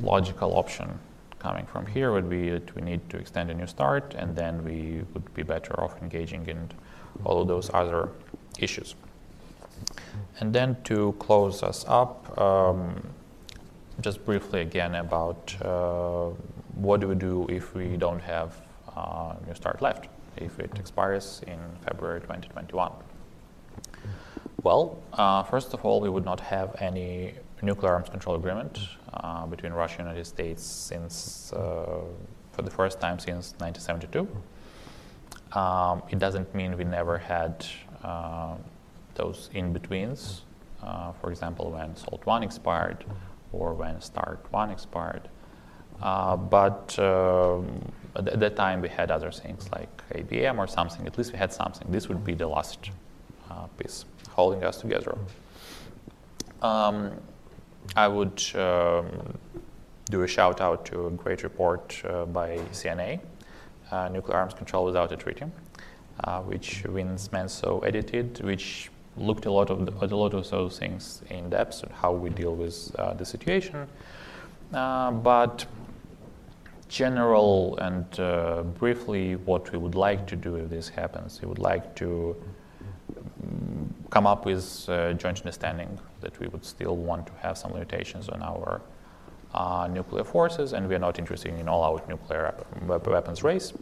[0.00, 0.98] logical option
[1.38, 4.64] coming from here would be that we need to extend a New START, and then
[4.64, 6.70] we would be better off engaging in
[7.24, 8.08] all of those other
[8.58, 8.94] issues.
[10.40, 13.02] And then to close us up, um,
[14.00, 16.30] just briefly again about uh,
[16.74, 18.56] what do we do if we don't have
[18.96, 22.92] uh, New START left, if it expires in February 2021.
[24.62, 28.78] Well, uh, first of all, we would not have any nuclear arms control agreement
[29.14, 32.00] uh, between Russia and the United States since, uh,
[32.52, 34.28] for the first time since 1972.
[35.58, 37.66] Um, it doesn't mean we never had
[39.14, 40.42] those in betweens.
[40.82, 43.04] Uh, for example, when SALT 1 expired
[43.52, 45.28] or when START 1 expired.
[46.00, 47.82] Uh, but um,
[48.14, 51.06] at that time, we had other things like ABM or something.
[51.06, 51.90] At least we had something.
[51.90, 52.90] This would be the last
[53.50, 55.18] uh, piece holding us together.
[56.62, 57.12] Um,
[57.96, 59.38] I would um,
[60.10, 63.20] do a shout out to a great report uh, by CNA,
[63.90, 65.46] uh, Nuclear Arms Control Without a Treaty,
[66.24, 70.78] uh, which Vince Manzo edited, which looked a lot of the, a lot of those
[70.78, 73.86] things in depth and how we deal with uh, the situation.
[74.72, 75.66] Uh, but
[76.88, 81.58] general and uh, briefly, what we would like to do if this happens, we would
[81.58, 82.36] like to
[83.16, 88.28] um, come up with joint understanding that we would still want to have some limitations
[88.28, 88.80] on our
[89.54, 92.54] uh, nuclear forces, and we are not interested in all-out nuclear
[92.86, 93.72] weapons race.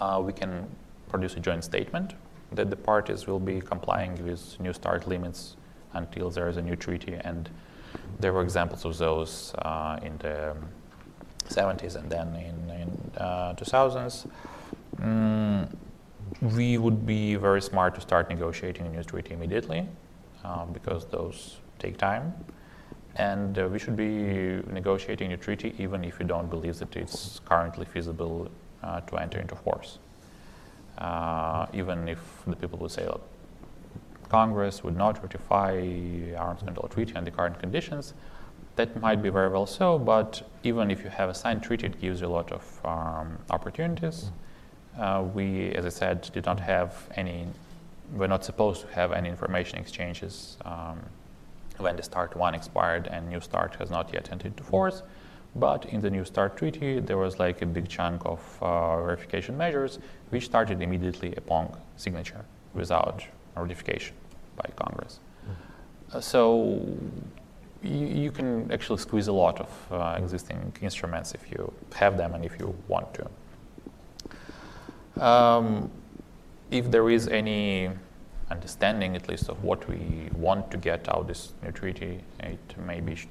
[0.00, 0.66] Uh, we can
[1.14, 2.14] produce a joint statement
[2.50, 5.56] that the parties will be complying with New START limits
[5.92, 7.48] until there is a new treaty, and
[8.18, 10.56] there were examples of those uh, in the
[11.48, 14.26] 70s and then in, in uh, 2000s.
[15.00, 15.68] Mm,
[16.56, 19.86] we would be very smart to start negotiating a new treaty immediately
[20.44, 22.34] uh, because those take time.
[23.14, 24.10] And uh, we should be
[24.80, 28.50] negotiating a treaty even if we don't believe that it's currently feasible
[28.82, 29.98] uh, to enter into force.
[30.98, 33.26] Uh, even if the people would say, look,
[34.28, 35.80] Congress would not ratify
[36.36, 38.14] arms control treaty under current conditions,
[38.76, 42.00] that might be very well so, but even if you have a signed treaty, it
[42.00, 44.30] gives you a lot of um, opportunities.
[44.98, 47.46] Uh, we, as I said, did not have any,
[48.12, 50.98] we're not supposed to have any information exchanges um,
[51.78, 55.02] when the START 1 expired and New START has not yet entered into force.
[55.56, 59.56] But in the New START treaty, there was like a big chunk of uh, verification
[59.56, 60.00] measures,
[60.34, 61.64] which started immediately upon
[61.96, 63.24] signature without
[63.56, 64.14] ratification
[64.56, 65.20] by Congress.
[66.20, 66.44] so
[67.82, 72.34] you, you, can actually squeeze a lot of uh, existing instruments if you have them
[72.34, 73.24] and if you want to.
[75.24, 75.90] Um,
[76.70, 77.90] if there is any
[78.50, 82.74] understanding, at least, of what we want to get out of this new treaty, it
[82.86, 83.28] maybe sh-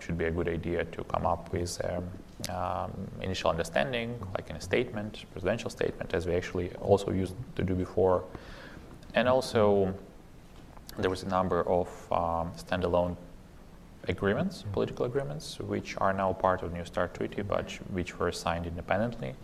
[0.00, 2.04] should be a good idea to come up with um,
[2.48, 7.62] um, initial understanding, like in a statement, presidential statement, as we actually also used to
[7.62, 8.24] do before.
[9.14, 9.92] And also,
[10.98, 13.16] there was a number of um, standalone
[14.08, 18.32] agreements, political agreements, which are now part of the New START Treaty, but which were
[18.32, 19.34] signed independently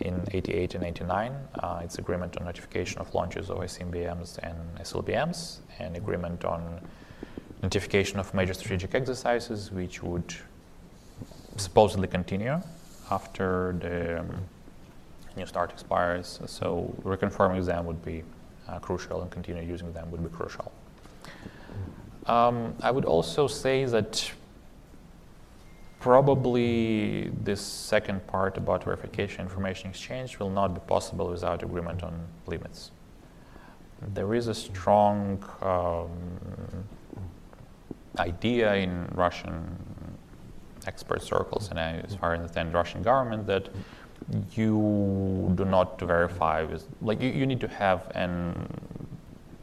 [0.00, 1.32] in 88 and 89.
[1.54, 6.80] Uh, it's agreement on notification of launches of ICBMs and SLBMs, and agreement on
[7.62, 10.34] notification of major strategic exercises, which would
[11.56, 12.60] supposedly continue
[13.10, 14.44] after the um,
[15.36, 16.40] New START expires.
[16.46, 18.22] So reconfirming them would be
[18.68, 20.72] uh, crucial, and continue using them would be crucial.
[22.26, 24.30] Um, I would also say that
[26.00, 32.26] probably this second part about verification information exchange will not be possible without agreement on
[32.46, 32.90] limits.
[34.12, 36.10] There is a strong um,
[38.18, 39.76] idea in Russian
[40.86, 43.68] expert circles, and I, as far as I understand, Russian government that
[44.54, 48.68] you do not verify with, like you, you need to have an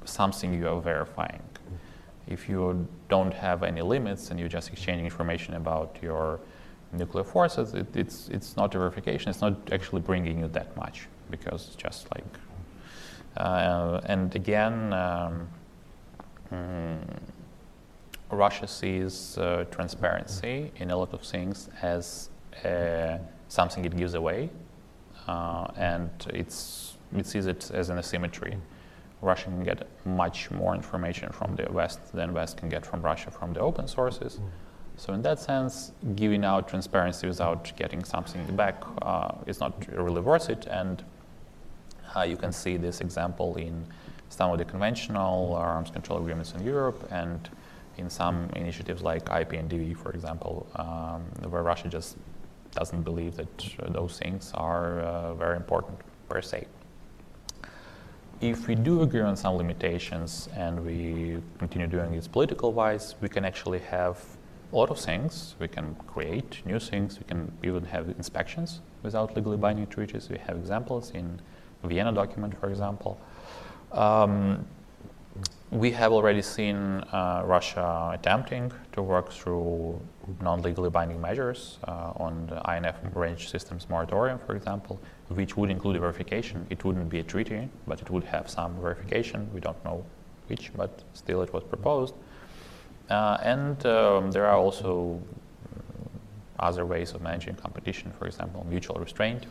[0.05, 1.41] something you are verifying
[2.31, 6.39] if you don't have any limits and you're just exchanging information about your
[6.93, 9.29] nuclear forces, it, it's, it's not a verification.
[9.29, 12.25] It's not actually bringing you that much because it's just like.
[13.37, 15.47] Uh, and again, um,
[16.51, 16.99] mm,
[18.31, 22.29] Russia sees uh, transparency in a lot of things as
[22.65, 23.17] uh,
[23.47, 24.49] something it gives away,
[25.27, 28.57] uh, and it's, it sees it as an asymmetry.
[29.21, 33.01] Russia can get much more information from the West than the West can get from
[33.01, 34.39] Russia from the open sources.
[34.97, 40.21] So in that sense, giving out transparency without getting something back uh, is not really
[40.21, 40.67] worth it.
[40.67, 41.03] And
[42.15, 43.85] uh, you can see this example in
[44.29, 47.49] some of the conventional arms control agreements in Europe and
[47.97, 52.17] in some initiatives like IP and IPNDV, for example, um, where Russia just
[52.71, 55.97] doesn't believe that those things are uh, very important
[56.29, 56.65] per se
[58.41, 63.29] if we do agree on some limitations and we continue doing it political wise, we
[63.29, 64.17] can actually have
[64.73, 65.55] a lot of things.
[65.59, 67.19] We can create new things.
[67.19, 70.27] We can even have inspections without legally binding treaties.
[70.27, 71.39] We have examples in
[71.83, 73.19] Vienna document, for example.
[73.91, 74.65] Um,
[75.71, 79.99] we have already seen uh, Russia attempting to work through
[80.41, 84.99] non-legally binding measures uh, on the INF range systems moratorium, for example,
[85.29, 86.67] which would include a verification.
[86.69, 89.49] It wouldn't be a treaty, but it would have some verification.
[89.53, 90.03] We don't know
[90.47, 92.15] which, but still it was proposed.
[93.09, 95.21] Uh, and um, there are also
[96.59, 99.45] other ways of managing competition, for example, mutual restraint.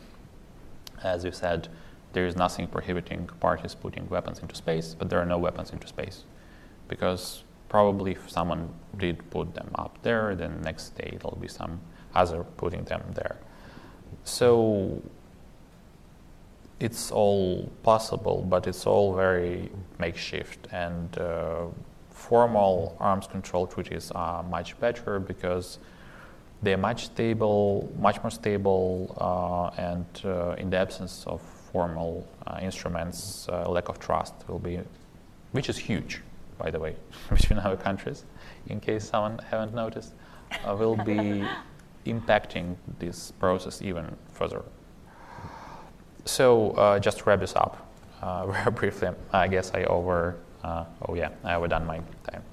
[1.03, 1.67] As you said,
[2.13, 5.87] there is nothing prohibiting parties putting weapons into space, but there are no weapons into
[5.87, 6.23] space.
[6.87, 11.79] Because probably if someone did put them up there, then next day there'll be some
[12.13, 13.37] other putting them there.
[14.23, 15.01] So
[16.79, 20.67] it's all possible, but it's all very makeshift.
[20.71, 21.67] And uh,
[22.09, 25.79] formal arms control treaties are much better because
[26.61, 31.41] they're much stable, much more stable, uh, and uh, in the absence of
[31.71, 34.79] formal uh, instruments, uh, lack of trust will be,
[35.51, 36.21] which is huge,
[36.57, 36.95] by the way,
[37.29, 38.25] between our countries,
[38.67, 40.13] in case someone haven't noticed,
[40.65, 41.45] uh, will be
[42.05, 44.63] impacting this process even further.
[46.25, 47.87] So uh, just to wrap this up
[48.21, 52.43] uh, very briefly, I guess I over, uh, oh yeah, I overdone my time.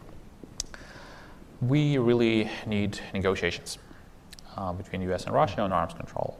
[1.61, 3.79] We really need negotiations
[4.77, 6.37] between US and Russia on arms control.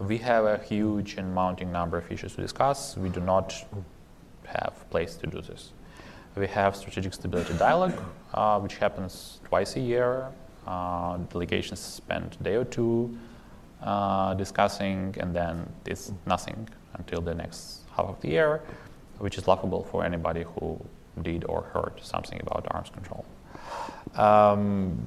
[0.00, 2.96] We have a huge and mounting number of issues to discuss.
[2.96, 3.54] We do not
[4.46, 5.72] have place to do this.
[6.34, 8.00] We have strategic stability dialogue,
[8.32, 10.28] uh, which happens twice a year.
[10.66, 13.16] Uh, delegations spend a day or two
[13.82, 18.62] uh, discussing, and then it's nothing until the next half of the year,
[19.18, 20.80] which is laughable for anybody who
[21.20, 23.24] did or heard something about arms control.
[24.14, 24.98] Um,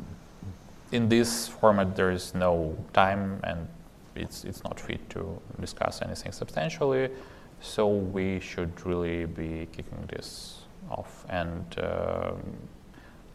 [0.92, 3.68] in this format, there is no time and
[4.16, 7.10] it's, it's not fit to discuss anything substantially.
[7.62, 11.26] So we should really be kicking this off.
[11.30, 12.40] And um,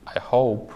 [0.07, 0.72] I hope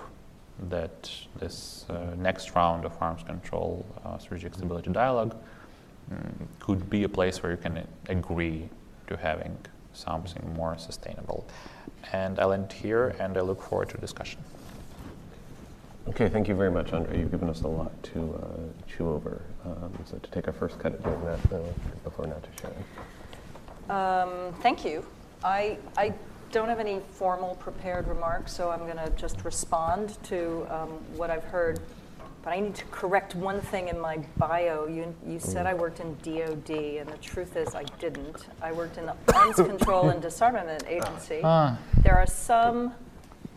[0.70, 5.36] that this uh, next round of arms control uh, strategic stability dialogue
[6.11, 8.68] um, could be a place where you can agree
[9.07, 9.57] to having
[9.92, 11.46] something more sustainable.
[12.12, 14.40] And I'll end here, and I look forward to discussion.
[16.09, 17.18] Okay, thank you very much, Andre.
[17.18, 19.40] You've given us a lot to uh, chew over.
[19.64, 21.62] Um, so to take our first cut at doing that, uh,
[22.05, 22.84] before now to Sharon.
[23.88, 25.05] Um, thank you.
[25.42, 26.12] I, I
[26.52, 31.30] don't have any formal prepared remarks, so I'm going to just respond to um, what
[31.30, 31.80] I've heard.
[32.42, 34.86] But I need to correct one thing in my bio.
[34.86, 38.48] You, you said I worked in DOD, and the truth is I didn't.
[38.61, 41.40] I worked in the Arms Control and Disarmament Agency.
[41.42, 41.78] Ah.
[42.02, 42.92] There are some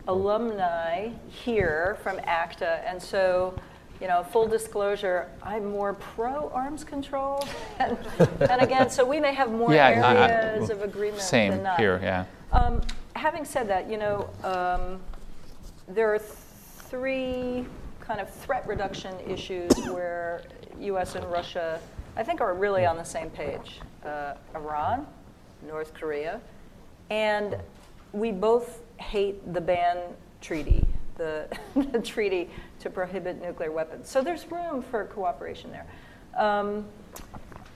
[0.07, 3.53] alumni here from ACDA, and so,
[4.01, 7.45] you know, full disclosure, I'm more pro arms control.
[7.79, 7.97] and,
[8.39, 11.63] and again, so we may have more Yeah, I- I- areas of agreement Same than
[11.63, 11.79] not.
[11.79, 12.25] here, yeah.
[12.51, 12.81] Um,
[13.15, 14.99] having said that, you know, um,
[15.87, 17.65] there are three
[17.99, 20.43] kind of threat reduction issues where
[20.79, 21.15] U.S.
[21.15, 21.79] and Russia,
[22.15, 23.79] I think, are really on the same page.
[24.05, 25.05] Uh, Iran,
[25.67, 26.39] North Korea,
[27.09, 27.57] and
[28.13, 29.97] we both hate the ban
[30.41, 30.85] treaty,
[31.15, 34.09] the, the treaty to prohibit nuclear weapons.
[34.09, 35.85] So there's room for cooperation there.
[36.35, 36.85] Um,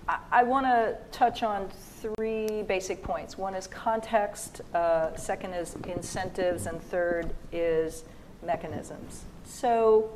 [0.08, 1.70] I, I want to touch on
[2.02, 3.38] three basic points.
[3.38, 8.04] One is context, uh, second is incentives, and third is
[8.44, 9.26] mechanisms.
[9.44, 10.10] So,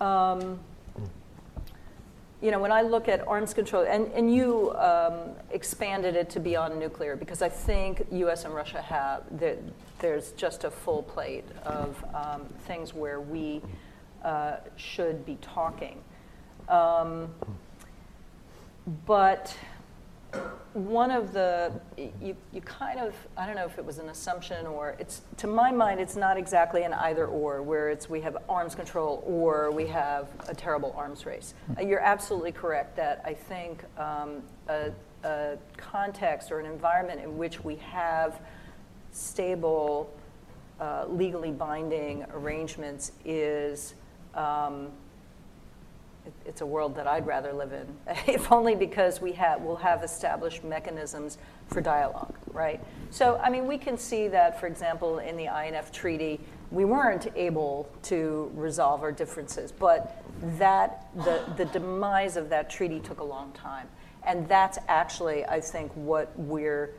[0.00, 0.58] um,
[2.40, 6.40] you know, when I look at arms control, and, and you um, expanded it to
[6.40, 9.58] beyond nuclear, because I think US and Russia have, that
[10.02, 13.62] there's just a full plate of um, things where we
[14.22, 15.98] uh, should be talking.
[16.68, 17.32] Um,
[19.06, 19.56] but
[20.72, 24.66] one of the you, you kind of i don't know if it was an assumption
[24.66, 28.38] or it's to my mind it's not exactly an either or where it's we have
[28.48, 33.34] arms control or we have a terrible arms race uh, you're absolutely correct that i
[33.34, 34.90] think um, a,
[35.24, 38.40] a context or an environment in which we have
[39.12, 40.12] stable
[40.80, 43.94] uh, legally binding arrangements is
[44.34, 44.88] um,
[46.26, 47.86] it- it's a world that I'd rather live in,
[48.26, 51.38] if only because we have, we'll have established mechanisms
[51.68, 52.80] for dialogue, right?
[53.10, 56.40] So, I mean, we can see that, for example, in the INF Treaty,
[56.70, 60.24] we weren't able to resolve our differences, but
[60.58, 63.88] that, the, the demise of that treaty took a long time.
[64.24, 66.94] And that's actually, I think, what we're,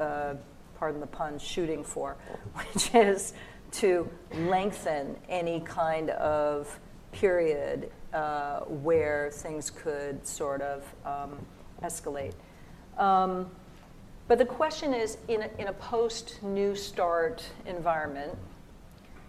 [0.00, 0.34] uh,
[0.78, 2.16] pardon the pun, shooting for,
[2.54, 3.32] which is
[3.72, 6.78] to lengthen any kind of
[7.12, 11.38] period uh, where things could sort of um,
[11.82, 12.32] escalate.
[12.98, 13.50] Um,
[14.28, 18.36] but the question is in a, in a post New START environment,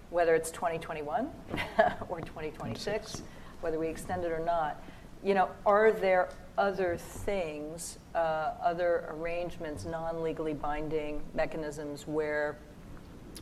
[0.09, 1.29] whether it's 2021
[2.09, 3.21] or 2026,
[3.61, 4.81] whether we extend it or not,
[5.23, 12.57] you know, are there other things, uh, other arrangements, non legally binding mechanisms where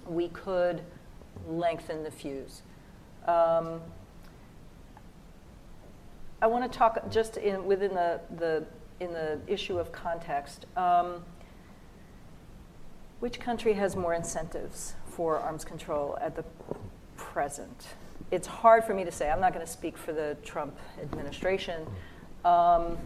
[0.07, 0.81] we could
[1.47, 2.61] lengthen the fuse?
[3.27, 3.81] Um,
[6.41, 8.65] I want to talk just in, within the, the,
[8.99, 10.65] in the issue of context.
[10.75, 11.23] Um,
[13.19, 16.43] which country has more incentives for arms control at the
[17.15, 17.87] present?
[18.29, 19.29] It's hard for me to say.
[19.31, 21.87] I'm not going to speak for the Trump administration.
[22.45, 22.97] Um,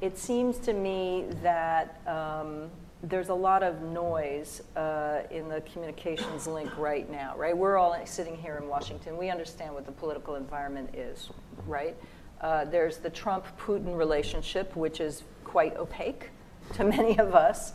[0.00, 2.68] it seems to me that um,
[3.04, 7.56] there's a lot of noise uh, in the communications link right now, right?
[7.56, 9.16] We're all sitting here in Washington.
[9.16, 11.30] We understand what the political environment is,
[11.66, 11.96] right?
[12.40, 16.30] Uh, there's the Trump Putin relationship, which is quite opaque
[16.74, 17.72] to many of us.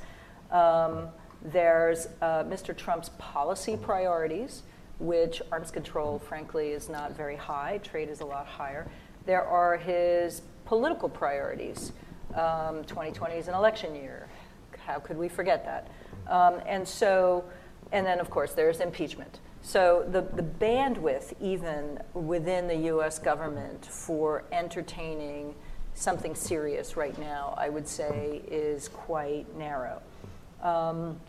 [0.52, 1.08] Um,
[1.42, 2.76] there's uh, Mr.
[2.76, 4.64] Trump's policy priorities,
[5.00, 7.80] which arms control, frankly, is not very high.
[7.82, 8.88] Trade is a lot higher.
[9.26, 11.92] There are his political priorities.
[12.36, 14.28] Um, 2020 is an election year.
[14.86, 15.90] How could we forget that?
[16.28, 17.44] Um, and so,
[17.92, 19.40] and then of course there's impeachment.
[19.62, 25.56] So the, the bandwidth, even within the US government, for entertaining
[25.94, 30.02] something serious right now, I would say, is quite narrow.
[30.62, 31.20] Um,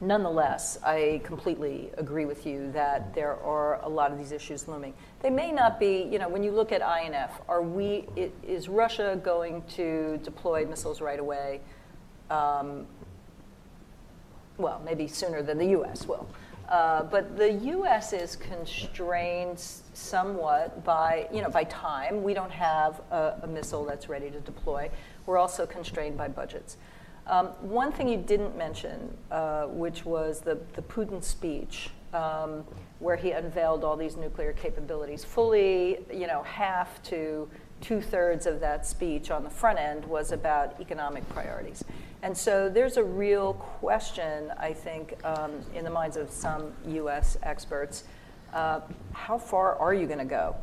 [0.00, 4.94] nonetheless, I completely agree with you that there are a lot of these issues looming.
[5.20, 8.06] They may not be, you know, when you look at INF, are we,
[8.42, 11.60] is Russia going to deploy missiles right away?
[12.30, 12.86] Um,
[14.58, 16.28] well, maybe sooner than the US will.
[16.68, 18.12] Uh, but the U.S.
[18.12, 19.60] is constrained
[19.94, 22.24] somewhat by, you know, by time.
[22.24, 24.90] We don't have a, a missile that's ready to deploy.
[25.26, 26.76] We're also constrained by budgets.
[27.26, 32.64] Um, one thing you didn't mention, uh, which was the, the Putin speech, um,
[32.98, 37.48] where he unveiled all these nuclear capabilities, fully, you know, half to
[37.80, 41.84] two thirds of that speech on the front end was about economic priorities.
[42.22, 47.36] And so there's a real question, I think, um, in the minds of some US
[47.42, 48.04] experts
[48.52, 48.80] uh,
[49.12, 50.56] how far are you going to go?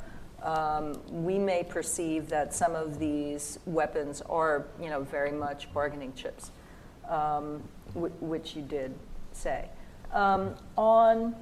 [0.44, 6.14] Um, we may perceive that some of these weapons are, you know, very much bargaining
[6.14, 6.52] chips,
[7.10, 7.64] um,
[7.94, 8.94] w- which you did
[9.32, 9.70] say.
[10.12, 11.34] Um, on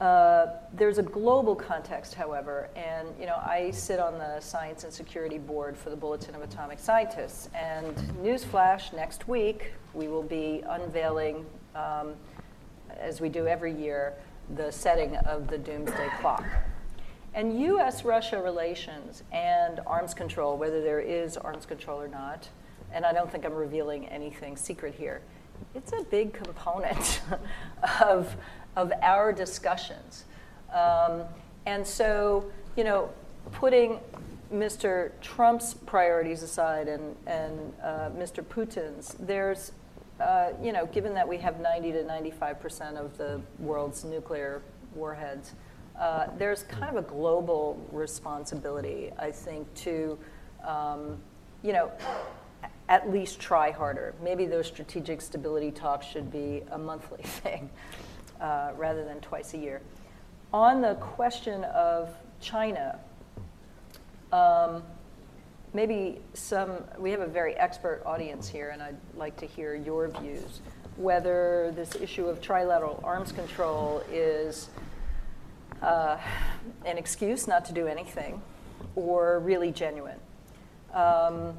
[0.00, 4.92] uh, there's a global context, however, and you know I sit on the Science and
[4.92, 7.50] Security Board for the Bulletin of Atomic Scientists.
[7.54, 12.14] And newsflash: next week we will be unveiling, um,
[12.98, 14.14] as we do every year,
[14.56, 16.44] the setting of the doomsday clock.
[17.34, 22.48] And U.S.-Russia relations and arms control, whether there is arms control or not,
[22.92, 25.20] and I don't think I'm revealing anything secret here.
[25.74, 27.20] It's a big component
[28.02, 28.34] of
[28.76, 30.24] of our discussions.
[30.72, 31.22] Um,
[31.66, 33.10] and so, you know,
[33.52, 33.98] putting
[34.52, 35.12] Mr.
[35.20, 38.44] Trump's priorities aside and, and uh, Mr.
[38.44, 39.72] Putin's, there's,
[40.20, 44.62] uh, you know, given that we have 90 to 95 percent of the world's nuclear
[44.94, 45.52] warheads,
[46.00, 50.18] uh, there's kind of a global responsibility, I think, to,
[50.66, 51.18] um,
[51.62, 51.92] you know,
[52.88, 54.14] at least try harder.
[54.22, 57.68] Maybe those strategic stability talks should be a monthly thing
[58.40, 59.82] uh, rather than twice a year.
[60.54, 62.08] On the question of
[62.40, 62.98] China,
[64.32, 64.82] um,
[65.74, 70.08] maybe some, we have a very expert audience here, and I'd like to hear your
[70.08, 70.60] views.
[70.96, 74.70] Whether this issue of trilateral arms control is
[75.82, 76.18] uh,
[76.84, 78.40] an excuse not to do anything
[78.96, 80.18] or really genuine.
[80.92, 81.54] Um,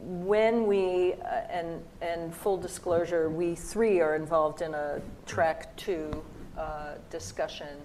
[0.00, 6.22] when we, uh, and, and full disclosure, we three are involved in a track two
[6.58, 7.78] uh, discussion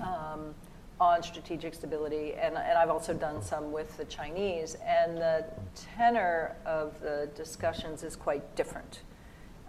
[0.00, 0.54] um,
[1.00, 5.44] on strategic stability, and, and I've also done some with the Chinese, and the
[5.74, 9.00] tenor of the discussions is quite different.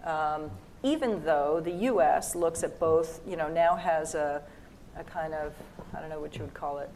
[0.04, 0.50] Um,
[0.84, 4.42] even though the US looks at both, you know, now has a,
[4.96, 5.54] a kind of,
[5.96, 6.90] I don't know what you would call it,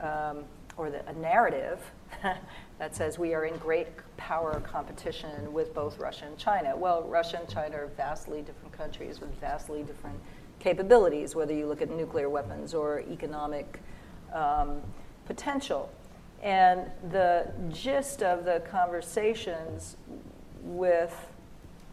[0.00, 0.44] um,
[0.76, 1.80] or the, a narrative
[2.78, 6.76] that says we are in great power competition with both Russia and China.
[6.76, 10.20] Well, Russia and China are vastly different countries with vastly different
[10.60, 13.80] capabilities, whether you look at nuclear weapons or economic
[14.32, 14.80] um,
[15.26, 15.90] potential.
[16.40, 19.96] And the gist of the conversations
[20.62, 21.32] with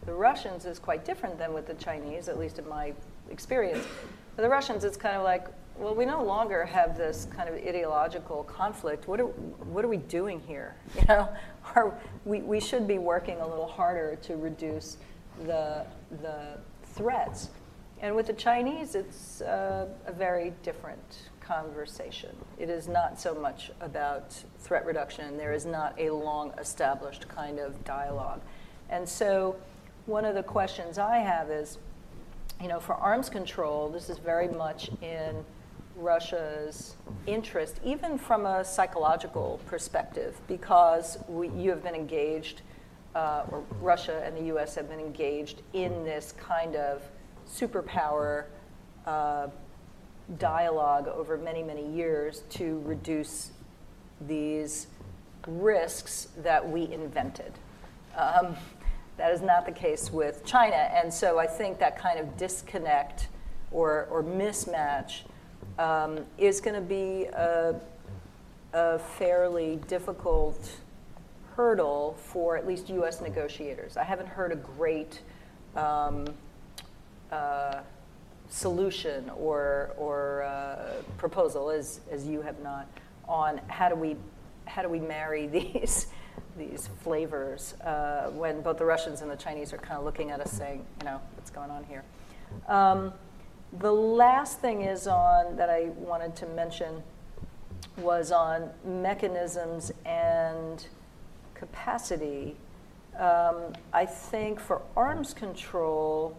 [0.06, 2.92] the Russians is quite different than with the Chinese, at least in my
[3.30, 3.86] experience.
[4.36, 5.46] For the Russians, it's kind of like,
[5.76, 9.08] well, we no longer have this kind of ideological conflict.
[9.08, 10.76] What are, what are we doing here?
[10.96, 11.28] You know,
[11.74, 14.98] are, we, we should be working a little harder to reduce
[15.44, 15.84] the,
[16.22, 16.58] the
[16.94, 17.50] threats.
[18.00, 22.36] And with the Chinese, it's uh, a very different conversation.
[22.58, 25.36] It is not so much about threat reduction.
[25.36, 28.40] There is not a long established kind of dialogue.
[28.90, 29.56] And so,
[30.06, 31.78] one of the questions I have is,
[32.60, 35.44] you know, for arms control, this is very much in
[35.96, 36.96] Russia's
[37.26, 42.62] interest, even from a psychological perspective, because we, you have been engaged,
[43.14, 47.02] uh, or Russia and the US have been engaged in this kind of
[47.48, 48.44] superpower
[49.06, 49.48] uh,
[50.38, 53.52] dialogue over many, many years to reduce
[54.26, 54.88] these
[55.46, 57.52] risks that we invented.
[58.16, 58.56] Um,
[59.16, 60.76] that is not the case with China.
[60.76, 63.28] And so I think that kind of disconnect
[63.70, 65.20] or, or mismatch
[65.78, 67.74] um, is going to be a,
[68.72, 70.70] a, fairly difficult
[71.56, 73.20] hurdle for at least U.S.
[73.20, 73.96] negotiators.
[73.96, 75.20] I haven't heard a great
[75.74, 76.26] um,
[77.32, 77.80] uh,
[78.48, 82.86] solution or, or uh, proposal, as, as you have not,
[83.26, 84.16] on how do we,
[84.66, 86.06] how do we marry these,
[86.56, 90.40] these flavors uh, when both the Russians and the Chinese are kind of looking at
[90.40, 92.04] us saying, you know, what's going on here.
[92.68, 93.12] Um,
[93.78, 97.02] the last thing is on that I wanted to mention
[97.98, 100.86] was on mechanisms and
[101.54, 102.56] capacity.
[103.18, 106.36] Um, I think for arms control,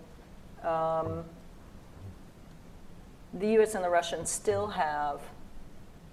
[0.63, 1.23] um,
[3.33, 5.21] the US and the Russians still have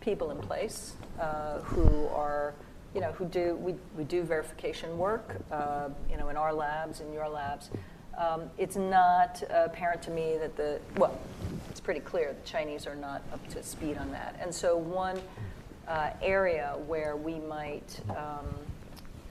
[0.00, 2.54] people in place uh, who are,
[2.94, 7.00] you know, who do, we, we do verification work, uh, you know, in our labs,
[7.00, 7.70] in your labs.
[8.18, 11.18] Um, it's not apparent to me that the, well,
[11.70, 14.36] it's pretty clear the Chinese are not up to speed on that.
[14.40, 15.18] And so, one
[15.88, 18.46] uh, area where we might um,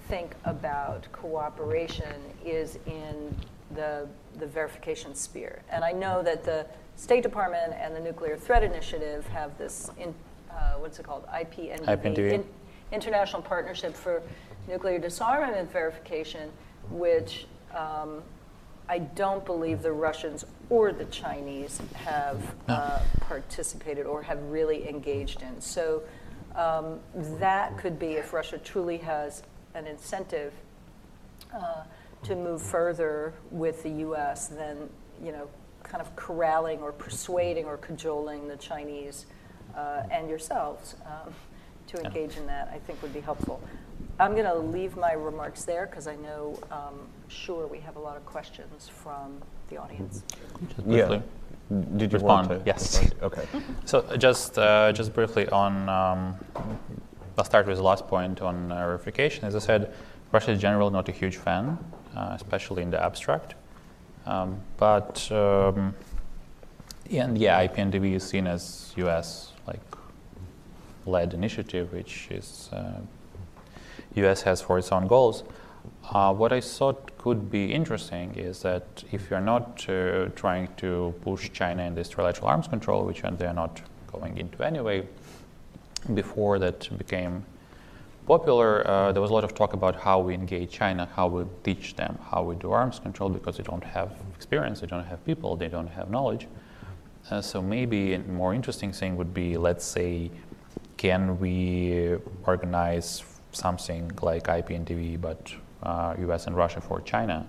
[0.08, 3.36] think about cooperation is in
[3.76, 4.08] the,
[4.40, 5.62] the verification sphere.
[5.70, 10.14] And I know that the State Department and the Nuclear Threat Initiative have this, in,
[10.50, 11.26] uh, what's it called,
[12.34, 12.46] in-
[12.92, 14.22] International Partnership for
[14.68, 16.52] Nuclear Disarmament Verification,
[16.90, 18.22] which um,
[18.88, 25.42] I don't believe the Russians or the Chinese have uh, participated or have really engaged
[25.42, 25.62] in.
[25.62, 26.04] So
[26.56, 27.00] um,
[27.40, 30.54] that could be if Russia truly has an incentive
[31.54, 31.84] uh,
[32.24, 34.90] to move further with the U.S., then
[35.24, 35.48] you know,
[35.84, 39.26] kind of corralling or persuading or cajoling the Chinese
[39.76, 41.34] uh, and yourselves um,
[41.92, 42.08] to Yeah.
[42.08, 43.62] engage in that, I think would be helpful.
[44.20, 48.00] I'm going to leave my remarks there because I know, um, sure, we have a
[48.00, 50.24] lot of questions from the audience.
[50.76, 51.22] Just Yeah.
[51.98, 52.62] Did you Respond, want to?
[52.66, 53.00] yes.
[53.00, 53.24] respond?
[53.24, 53.46] Okay.
[53.86, 56.36] So uh, just uh, just briefly on, um,
[57.38, 59.46] I'll start with the last point on uh, verification.
[59.46, 59.94] As I said,
[60.34, 61.78] Russia is generally not a huge fan,
[62.16, 63.56] uh, especially in the abstract.
[64.26, 65.96] Um, but um,
[67.10, 69.54] and yeah, IPNDV is seen as U.S.
[69.66, 69.80] like
[71.06, 73.00] led initiative, which is uh,
[74.16, 74.42] U.S.
[74.44, 75.44] has for its own goals.
[76.10, 81.14] Uh, what I thought could be interesting is that if you're not uh, trying to
[81.22, 83.82] push China in this trilateral arms control, which they're not
[84.12, 85.08] going into anyway,
[86.14, 87.46] before that became
[88.28, 91.46] popular, uh, there was a lot of talk about how we engage China, how we
[91.64, 95.24] teach them how we do arms control because they don't have experience, they don't have
[95.26, 96.48] people, they don't have knowledge.
[97.30, 100.32] Uh, so maybe a more interesting thing would be, let's say,
[101.02, 103.24] can we organize
[103.54, 107.44] something like IPNDV, but uh, US and Russia for China,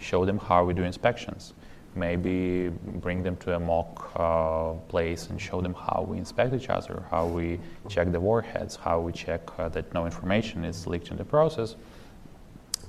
[0.00, 1.54] show them how we do inspections,
[1.94, 2.68] maybe
[3.04, 7.04] bring them to a mock uh, place and show them how we inspect each other,
[7.08, 11.16] how we check the warheads, how we check uh, that no information is leaked in
[11.16, 11.76] the process.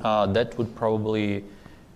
[0.01, 1.43] Uh, that would probably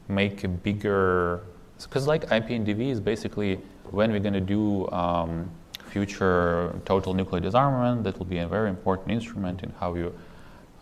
[0.10, 1.42] make a bigger,
[1.82, 3.56] because like IPNDV is basically
[3.90, 5.50] when we're going to do um,
[5.92, 10.14] future total nuclear disarmament, that will be a very important instrument in how you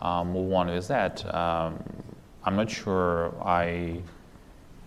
[0.00, 1.14] um, move on with that.
[1.34, 1.82] Um,
[2.44, 4.00] I'm not sure I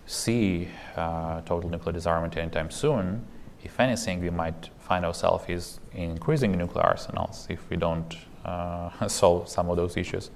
[0.06, 3.24] see uh, total nuclear disarmament anytime soon.
[3.62, 9.08] If anything, we might find ourselves is in increasing nuclear arsenals if we don't uh,
[9.20, 10.30] solve some of those issues.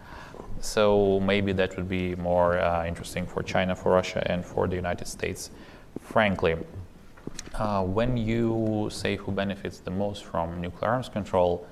[0.61, 4.77] So maybe that would be more uh, interesting for China, for Russia, and for the
[4.77, 5.51] United States.
[6.01, 6.57] Frankly,
[7.59, 11.67] uh, when you say who benefits the most from nuclear arms control,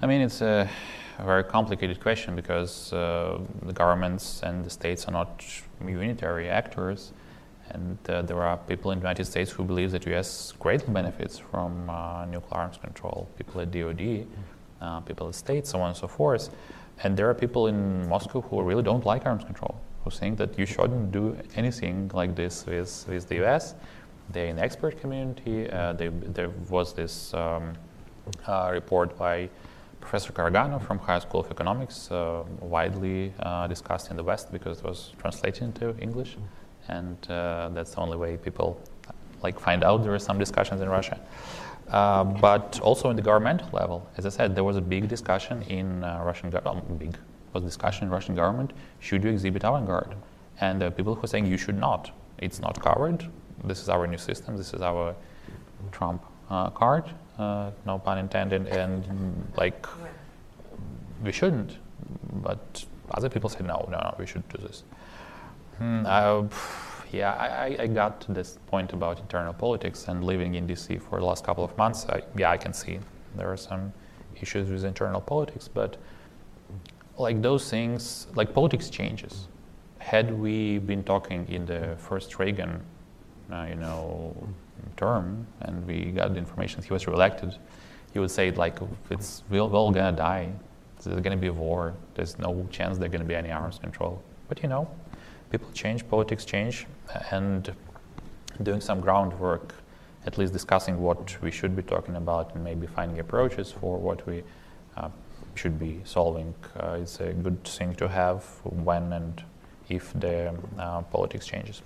[0.00, 0.68] I mean it's a,
[1.24, 5.44] very complicated question because uh, the governments and the states are not
[5.86, 7.12] unitary actors,
[7.70, 10.52] and uh, there are people in the United States who believe that the U.S.
[10.58, 13.28] greatly benefits from uh, nuclear arms control.
[13.38, 14.26] People at DoD,
[14.80, 16.50] uh, people at states, so on and so forth.
[17.04, 20.58] And there are people in Moscow who really don't like arms control, who think that
[20.58, 23.74] you shouldn't do anything like this with, with the US.
[24.32, 25.70] They're in the expert community.
[25.70, 27.74] Uh, they, there was this um,
[28.46, 29.48] uh, report by
[30.00, 33.32] Professor Karaganov from High School of Economics, uh, widely
[33.68, 36.36] discussed in the West because it was translated into English,
[36.88, 37.16] and
[37.74, 38.80] that's the only way people
[39.42, 41.20] like find out there are some discussions in Russia.
[41.88, 45.62] Uh, but also in the governmental level, as I said, there was a big discussion
[45.62, 46.98] in uh, Russian government.
[46.98, 47.18] big
[47.52, 48.72] was discussion in Russian government.
[49.00, 50.14] Should you exhibit Avangard?
[50.60, 52.10] And people who are saying you should not.
[52.38, 53.28] It's not covered.
[53.64, 54.56] This is our new system.
[54.56, 55.14] This is our
[55.90, 57.04] Trump uh, card.
[57.38, 58.66] Uh, no pun intended.
[58.68, 59.86] And mm, like
[61.24, 61.76] we shouldn't.
[62.42, 64.14] But other people say no, no, no.
[64.18, 64.84] We should do this.
[65.78, 66.44] Hmm, I,
[67.12, 71.18] yeah, I, I got to this point about internal politics and living in DC for
[71.18, 72.06] the last couple of months.
[72.08, 72.98] I, yeah, I can see
[73.36, 73.92] there are some
[74.40, 75.96] issues with internal politics, but
[77.18, 79.48] like those things, like politics changes.
[79.98, 82.82] Had we been talking in the first Reagan,
[83.52, 84.34] uh, you know,
[84.96, 87.54] term, and we got the information he was reelected,
[88.12, 88.78] he would say like,
[89.10, 90.52] "It's we're all gonna die.
[91.02, 91.94] There's gonna be a war.
[92.14, 94.88] There's no chance there's gonna be any arms control." But you know,
[95.50, 96.86] people change, politics change,
[97.30, 97.74] and
[98.62, 99.74] doing some groundwork,
[100.26, 104.26] at least discussing what we should be talking about and maybe finding approaches for what
[104.26, 104.42] we
[104.96, 105.08] uh,
[105.54, 109.42] should be solving uh, a good thing to have when and
[109.88, 111.82] if the uh, politics changes.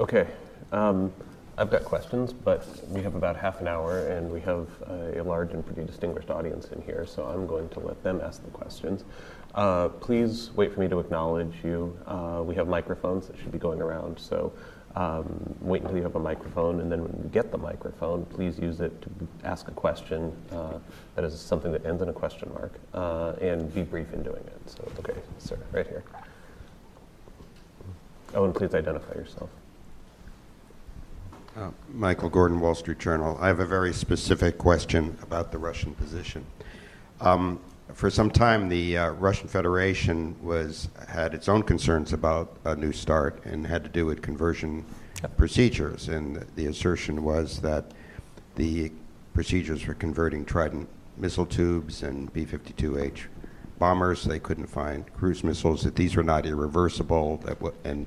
[0.00, 0.26] Okay.
[0.72, 1.12] Um,
[1.56, 5.22] I've got questions, but we have about half an hour and we have uh, a
[5.22, 8.50] large and pretty distinguished audience in here, so I'm going to let them ask the
[8.50, 9.04] questions.
[9.54, 11.96] Uh, please wait for me to acknowledge you.
[12.06, 14.52] Uh, we have microphones that should be going around, so
[14.96, 18.58] um, wait until you have a microphone, and then when you get the microphone, please
[18.58, 19.08] use it to
[19.44, 20.78] ask a question uh,
[21.14, 24.42] that is something that ends in a question mark, uh, and be brief in doing
[24.44, 24.70] it.
[24.70, 26.02] So, okay, sir, right here.
[28.34, 29.50] Oh, and please identify yourself.
[31.56, 33.38] Uh, Michael Gordon, Wall Street Journal.
[33.40, 36.44] I have a very specific question about the Russian position.
[37.20, 37.60] Um,
[37.92, 42.90] for some time, the uh, Russian Federation was had its own concerns about a new
[42.90, 44.84] start and had to do with conversion
[45.22, 45.36] Yep.
[45.36, 46.08] procedures.
[46.08, 47.92] And the assertion was that
[48.56, 48.90] the
[49.32, 53.26] procedures for converting Trident missile tubes and B-52H
[53.78, 58.06] bombers, they couldn't find cruise missiles, that these were not irreversible, that w- and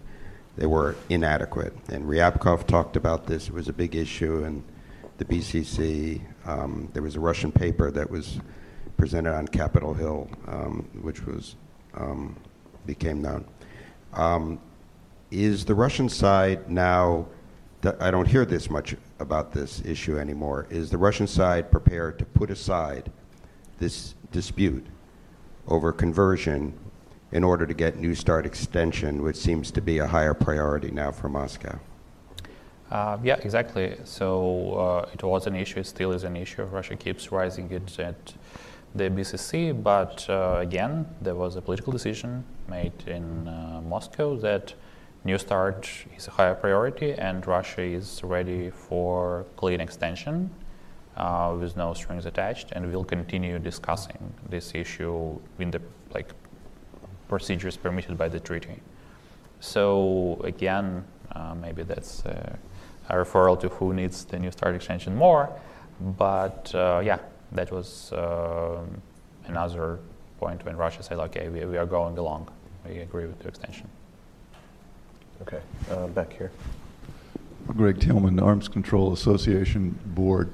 [0.57, 1.73] they were inadequate.
[1.89, 3.47] And Ryabkov talked about this.
[3.47, 4.63] It was a big issue in
[5.17, 6.21] the BCC.
[6.45, 8.39] Um, there was a Russian paper that was
[8.97, 11.55] presented on Capitol Hill, um, which was
[11.93, 12.35] um,
[12.85, 13.45] became known.
[14.13, 14.59] Um,
[15.29, 17.27] is the Russian side now?
[17.99, 20.65] I don't hear this much about this issue anymore.
[20.71, 23.11] Is the Russian side prepared to put aside
[23.77, 24.85] this dispute
[25.67, 26.73] over conversion
[27.32, 31.11] in order to get New Start extension, which seems to be a higher priority now
[31.11, 31.80] for Moscow?
[32.89, 33.97] Uh, yeah, exactly.
[34.05, 36.63] So uh, it was an issue, it still is an issue.
[36.63, 38.34] Russia keeps raising it at
[38.95, 44.73] the BCC, but uh, again, there was a political decision made in uh, Moscow that
[45.25, 50.49] New Start is a higher priority and Russia is ready for clean extension
[51.17, 55.82] uh, with no strings attached, and we'll continue discussing this issue in the
[56.13, 56.34] like
[57.28, 58.82] procedures permitted by the treaty.
[59.59, 62.55] So again, uh, maybe that's uh,
[63.09, 65.49] a referral to who needs the new start extension more.
[65.99, 67.19] But uh, yeah,
[67.51, 69.01] that was um
[69.47, 69.99] another
[70.39, 72.49] point when Russia said, okay, we, we are going along.
[72.88, 73.89] We agree with the extension.
[75.41, 75.59] Okay,
[75.91, 76.51] uh, back here.
[77.67, 80.49] Greg Thielmann, Arms Control Association Board.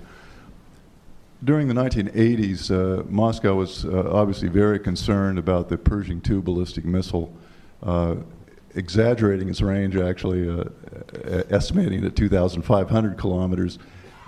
[1.44, 6.86] During the 1980s, uh, Moscow was uh, obviously very concerned about the Pershing II ballistic
[6.86, 7.34] missile,
[7.82, 8.16] uh,
[8.76, 10.64] exaggerating its range, actually uh,
[11.50, 13.78] estimating it at 2,500 kilometers,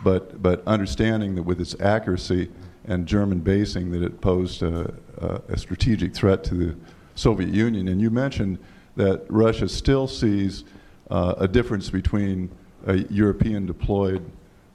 [0.04, 2.52] but, but understanding that with its accuracy
[2.86, 6.76] and German basing that it posed a, a, a strategic threat to the
[7.16, 7.88] Soviet Union.
[7.88, 8.60] And you mentioned
[8.98, 10.66] that Russia still sees
[11.10, 12.50] uh, a difference between
[12.88, 14.30] a European deployed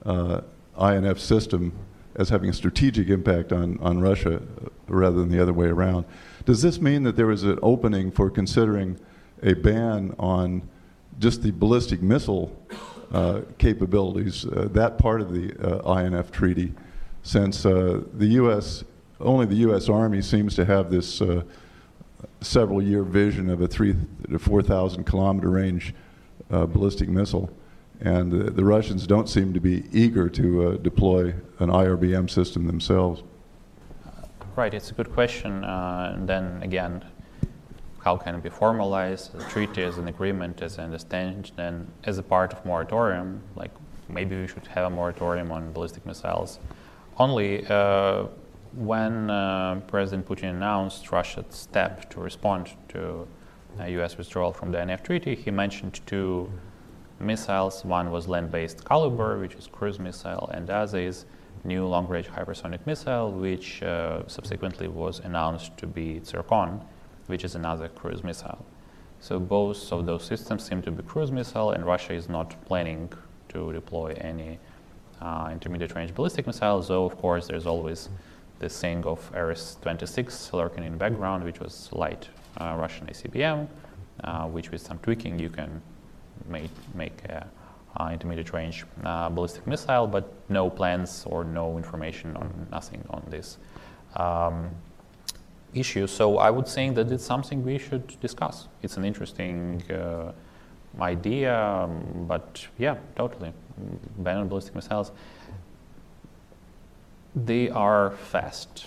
[0.06, 0.40] uh,
[0.80, 1.72] INF system
[2.16, 4.42] as having a strategic impact on, on Russia
[4.88, 6.04] rather than the other way around.
[6.44, 8.98] Does this mean that there is an opening for considering
[9.42, 10.68] a ban on
[11.18, 12.56] just the ballistic missile
[13.12, 16.72] uh, capabilities, uh, that part of the uh, INF treaty,
[17.22, 18.84] since uh, the U.S.,
[19.20, 19.88] only the U.S.
[19.88, 21.42] Army seems to have this uh,
[22.40, 23.94] several year vision of a three
[24.30, 25.94] to 4,000 kilometer range
[26.50, 27.50] uh, ballistic missile.
[28.00, 32.66] And uh, the Russians don't seem to be eager to uh, deploy an IRBM system
[32.66, 33.22] themselves.
[34.56, 35.64] Right, it's a good question.
[35.64, 37.04] Uh, and then again,
[38.02, 41.86] how can it be formalized as a treaty, as an agreement, as an understanding, and
[42.04, 43.42] as a part of moratorium?
[43.54, 43.70] Like
[44.08, 46.58] maybe we should have a moratorium on ballistic missiles.
[47.18, 48.24] Only uh,
[48.72, 53.26] when uh, President Putin announced Russia's step to respond to
[53.78, 54.16] uh, U.S.
[54.16, 56.50] withdrawal from the INF treaty, he mentioned two
[57.20, 57.84] missiles.
[57.84, 61.26] One was land-based Kalibr, which is cruise missile, and the other is
[61.64, 66.80] new long-range hypersonic missile, which uh, subsequently was announced to be Zircon,
[67.26, 68.64] which is another cruise missile.
[69.20, 73.12] So both of those systems seem to be cruise missile, and Russia is not planning
[73.50, 74.58] to deploy any
[75.20, 78.08] uh, intermediate range ballistic missiles, though of course there's always
[78.58, 83.68] this thing of RS-26 lurking in background, which was light uh, Russian ICBM,
[84.24, 85.82] uh, which with some tweaking you can
[86.50, 87.46] make, make a
[87.96, 93.22] uh, intermediate range uh, ballistic missile, but no plans or no information on nothing on
[93.28, 93.58] this
[94.16, 94.70] um,
[95.74, 96.06] issue.
[96.06, 98.68] So I would say that it's something we should discuss.
[98.82, 100.32] It's an interesting uh,
[101.00, 103.52] idea, um, but yeah, totally.
[104.18, 105.12] Ban on ballistic missiles.
[107.34, 108.86] They are fast.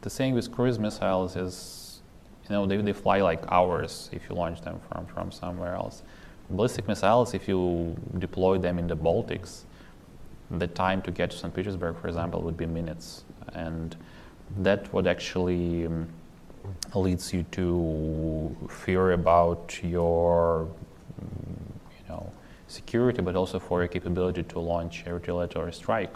[0.00, 2.00] The thing with cruise missiles is,
[2.48, 6.02] you know, they, they fly like hours if you launch them from, from somewhere else.
[6.50, 9.64] Ballistic missiles, if you deploy them in the Baltics,
[10.50, 11.54] the time to get to St.
[11.54, 13.24] Petersburg, for example, would be minutes.
[13.52, 13.94] And
[14.58, 16.08] that would actually um,
[16.94, 20.68] leads you to fear about your,
[21.20, 22.32] you know,
[22.66, 26.14] security, but also for your capability to launch a retaliatory strike.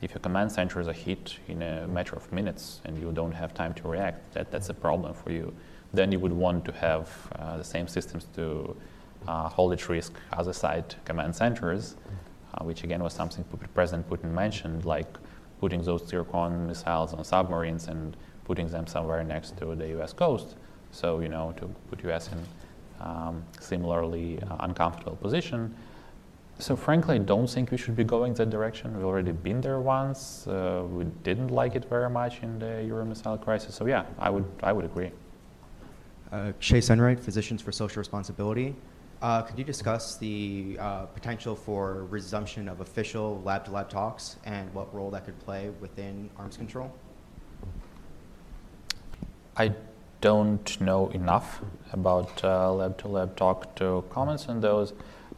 [0.00, 3.32] If your command center is a hit in a matter of minutes and you don't
[3.32, 5.54] have time to react, that, that's a problem for you.
[5.92, 7.08] Then you would want to have
[7.38, 8.76] uh, the same systems to
[9.26, 11.96] uh, hold at risk other side command centers,
[12.54, 13.44] uh, which again was something
[13.74, 15.08] President Putin mentioned, like
[15.60, 20.12] putting those Zircon missiles on submarines and putting them somewhere next to the U.S.
[20.12, 20.56] coast.
[20.92, 22.30] So you know to put U.S.
[22.32, 22.38] in
[23.00, 25.74] um, similarly uh, uncomfortable position.
[26.58, 28.96] So frankly, I don't think we should be going that direction.
[28.96, 30.46] We've already been there once.
[30.46, 33.74] Uh, we didn't like it very much in the Euro missile crisis.
[33.74, 35.10] So yeah, I would I would agree.
[36.30, 38.74] Uh, Shay Physicians for Social Responsibility.
[39.24, 44.94] Uh, could you discuss the uh, potential for resumption of official lab-to-lab talks and what
[44.94, 46.92] role that could play within arms control?
[49.56, 49.72] I
[50.20, 51.62] don't know enough
[51.94, 54.92] about uh, lab-to-lab talk to comments on those.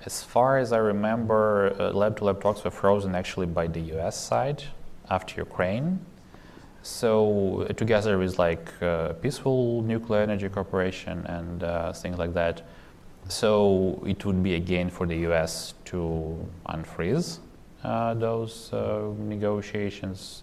[0.04, 4.20] As far as I remember, uh, lab-to-lab talks were frozen actually by the U.S.
[4.20, 4.64] side
[5.10, 6.04] after Ukraine.
[6.82, 8.68] So uh, together with like
[9.22, 12.62] Peaceful Nuclear Energy cooperation and things like that.
[13.28, 15.74] So it would be again for the U.S.
[15.86, 17.38] to unfreeze
[17.82, 20.42] uh, those uh, negotiations.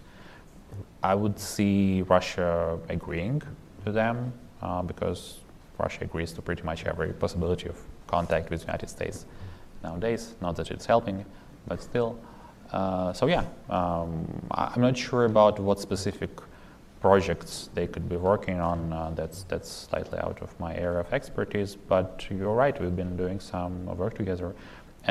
[1.02, 3.42] I would see Russia agreeing
[3.84, 4.32] to them
[4.86, 5.40] because
[5.78, 7.76] Russia agrees to pretty much every possibility of
[8.06, 9.26] contact with the United States
[9.82, 10.34] nowadays.
[10.40, 11.24] Not that it's helping,
[11.66, 12.18] but still.
[12.72, 16.30] Uh, so yeah, um, I'm not sure about what specific
[17.04, 18.78] projects they could be working on.
[18.90, 21.72] Uh, that's that's slightly out of my area of expertise.
[21.94, 24.48] But you're right, we've been doing some work together,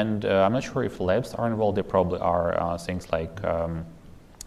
[0.01, 1.77] and uh, I'm not sure if labs are involved.
[1.77, 3.85] They probably are uh, things like um,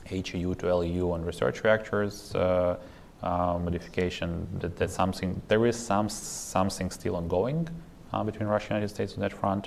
[0.06, 2.14] HEU to LEU on research reactors.
[2.34, 2.76] Uh,
[3.68, 4.30] modification
[4.60, 7.58] that, that's something there is some something still ongoing
[8.28, 9.64] between Russia and United States on that front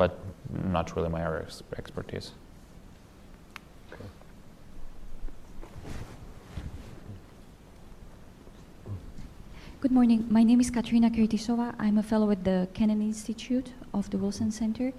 [0.00, 0.12] but
[0.74, 2.28] not really my area of expertise.
[9.86, 10.26] Good morning.
[10.28, 11.72] My name is Katrina Kertysova.
[11.78, 14.92] I'm a fellow at the Kennan Institute of the Wilson Center.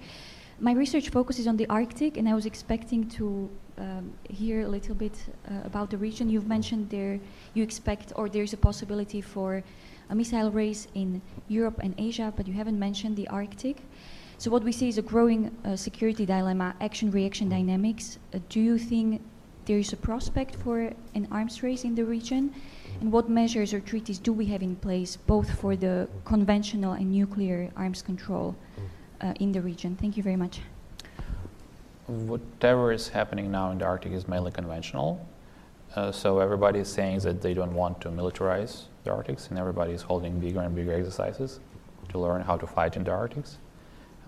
[0.60, 4.94] My research focuses on the Arctic, and I was expecting to um, hear a little
[4.94, 5.12] bit
[5.46, 6.30] uh, about the region.
[6.30, 7.20] You've mentioned there
[7.52, 9.62] you expect, or there's a possibility for
[10.08, 13.82] a missile race in Europe and Asia, but you haven't mentioned the Arctic.
[14.38, 18.18] So what we see is a growing uh, security dilemma, action-reaction dynamics.
[18.32, 19.20] Uh, do you think
[19.66, 22.54] there is a prospect for an arms race in the region?
[23.00, 27.12] And what measures or treaties do we have in place, both for the conventional and
[27.12, 28.56] nuclear arms control
[29.20, 29.96] uh, in the region?
[29.96, 30.60] Thank you very much.
[32.06, 35.24] Whatever is happening now in the Arctic is mainly conventional.
[35.94, 39.92] Uh, so everybody is saying that they don't want to militarize the Arctic, and everybody
[39.92, 41.60] is holding bigger and bigger exercises
[42.08, 43.44] to learn how to fight in the Arctic.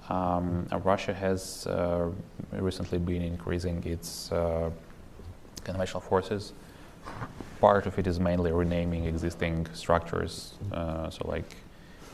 [0.09, 2.09] Um, Russia has uh,
[2.53, 4.71] recently been increasing its uh,
[5.65, 6.53] conventional forces.
[7.61, 10.55] Part of it is mainly renaming existing structures.
[10.73, 11.57] Uh, so, like,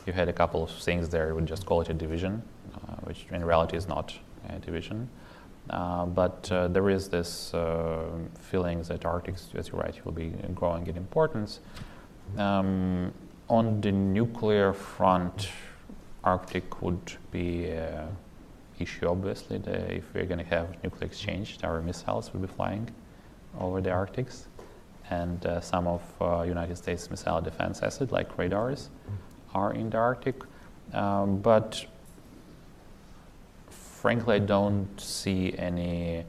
[0.05, 2.41] you had a couple of things there, we just call it a division,
[2.75, 4.13] uh, which in reality is not
[4.49, 5.09] a division.
[5.69, 7.53] Uh, but uh, there is this
[8.39, 11.59] feeling that Arctic, as you're right, will be growing in importance.
[12.37, 13.13] Um,
[13.49, 15.49] on the nuclear front,
[16.23, 18.15] Arctic would be an
[18.79, 19.57] issue, obviously.
[19.57, 22.89] The, if we're going to have nuclear exchange, our missiles will be flying
[23.59, 24.27] over the Arctic.
[25.09, 28.89] And uh, some of uh, United States missile defense assets, like radars,
[29.53, 30.41] are in the Arctic.
[30.93, 31.85] Um, but
[33.69, 36.25] frankly, I don't see any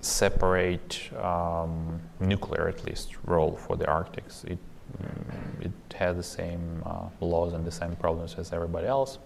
[0.00, 4.24] separate um, nuclear, at least, role for the Arctic.
[4.44, 4.58] It
[5.02, 9.18] Mm, it has the same uh, laws and the same problems as everybody else.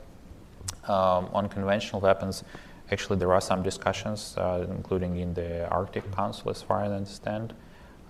[0.88, 2.44] Um, on conventional weapons,
[2.90, 6.96] actually there are some discussions, uh, including in the Arctic Council, as far as I
[6.96, 7.54] understand,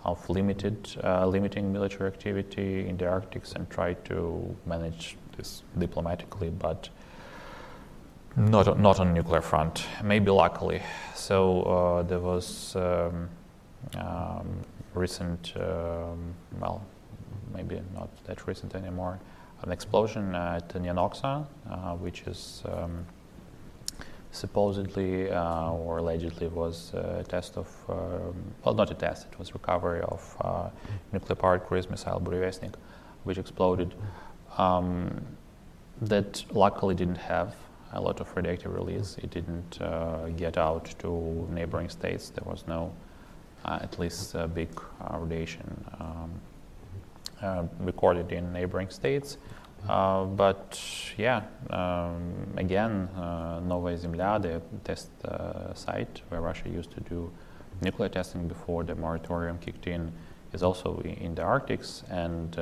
[0.04, 6.50] of limited uh, limiting military activity in the Arctic and try to manage this diplomatically,
[6.50, 6.88] but
[8.36, 9.86] not not on nuclear front.
[10.02, 10.82] Maybe luckily.
[11.14, 13.28] So uh, there was um,
[13.98, 14.48] um,
[14.94, 16.82] recent um, well
[17.52, 19.18] maybe not that recent anymore,
[19.62, 23.04] an explosion at Nyonoksa, uh, which is um,
[24.32, 29.52] supposedly uh, or allegedly was a test of, um, well, not a test, it was
[29.54, 30.68] recovery of uh,
[31.12, 32.74] nuclear powered cruise missile Burevestnik,
[33.24, 33.94] which exploded.
[34.58, 35.20] Um,
[36.02, 37.54] that luckily didn't have
[37.92, 39.16] a lot of radioactive release.
[39.18, 42.30] It didn't uh, get out to neighboring states.
[42.30, 42.92] There was no,
[43.64, 44.70] uh, at least, big
[45.00, 46.30] uh, radiation um,
[47.42, 49.38] uh, recorded in neighboring states.
[49.88, 50.80] Uh, but
[51.16, 55.10] yeah, um, again, uh, Novaya Zemlya, the test
[55.74, 57.30] site where Russia used to do
[57.82, 60.12] nuclear testing before the moratorium kicked in,
[60.52, 61.80] is also in the Arctic.
[62.10, 62.56] And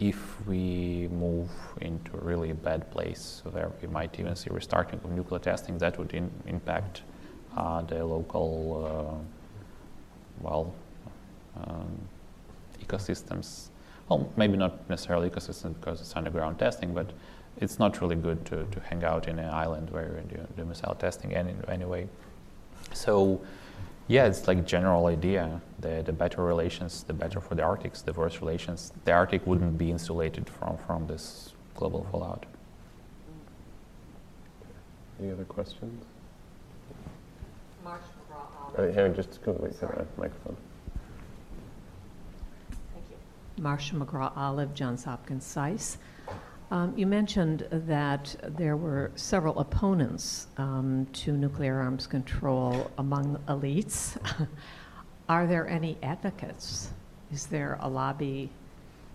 [0.00, 5.10] if we move into a really bad place where we might even see restarting of
[5.12, 7.02] nuclear testing, that would in, impact
[7.56, 8.44] uh, the local,
[8.84, 10.74] uh, well,
[11.56, 11.98] um,
[12.84, 13.68] ecosystems
[14.08, 17.12] well, maybe not necessarily because it's because it's underground testing, but
[17.60, 20.64] it's not really good to, to hang out in an island where you do, do
[20.64, 22.08] missile testing any, anyway.
[22.92, 23.40] So,
[24.08, 25.60] yeah, it's like general idea.
[25.80, 29.78] The, the better relations, the better for the Arctic, The worse relations, the Arctic wouldn't
[29.78, 32.44] be insulated from, from this global fallout.
[35.20, 36.04] Any other questions?
[37.84, 38.94] Marsh McGraw Uh, Olive.
[38.94, 40.56] Hang just go wait for the microphone.
[43.58, 45.98] Marsha McGraw Olive, Johns Hopkins SAIS.
[46.70, 54.16] Um, you mentioned that there were several opponents um, to nuclear arms control among elites.
[55.28, 56.90] Are there any advocates?
[57.32, 58.50] Is there a lobby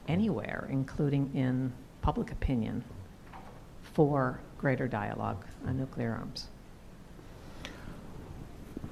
[0.08, 2.84] anywhere, including in public opinion,
[3.94, 6.48] for greater dialogue on nuclear arms?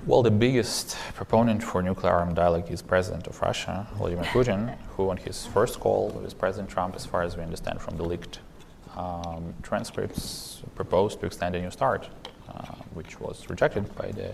[0.06, 5.10] Well, the biggest proponent for nuclear arm dialogue is President of Russia, Vladimir Putin, who
[5.10, 8.40] on his first call with President Trump, as far as we understand from the leaked
[8.96, 12.08] um, transcripts, proposed to extend a new start,
[12.48, 14.34] uh, which was rejected by the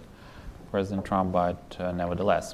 [0.69, 2.53] President Trump, but uh, nevertheless.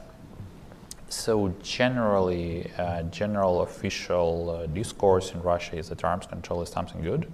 [1.09, 7.01] So generally, uh, general official uh, discourse in Russia is that arms control is something
[7.01, 7.29] good.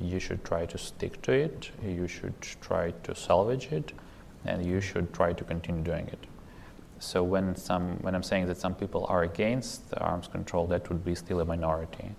[0.00, 1.70] You should try to stick to it.
[1.84, 3.92] You should try to salvage it
[4.44, 6.26] and you should try to continue doing it.
[6.98, 11.04] So when some, when I'm saying that some people are against arms control, that would
[11.04, 12.10] be still a minority,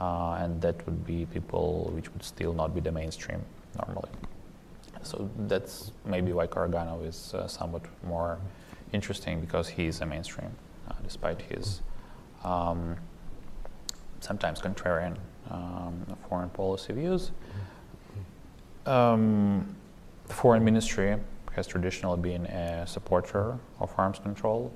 [0.00, 3.42] uh, and that would be people which would still not be the mainstream
[3.76, 4.10] normally.
[5.02, 8.38] So that's maybe why Karaganov is uh, somewhat more
[8.92, 10.50] interesting because he is a mainstream,
[10.88, 11.80] uh, despite his
[12.44, 12.96] um,
[14.20, 15.16] sometimes contrarian
[15.50, 17.30] um, foreign policy views.
[18.86, 19.76] Um,
[20.26, 21.16] the foreign ministry
[21.58, 24.72] has traditionally been a supporter of arms control.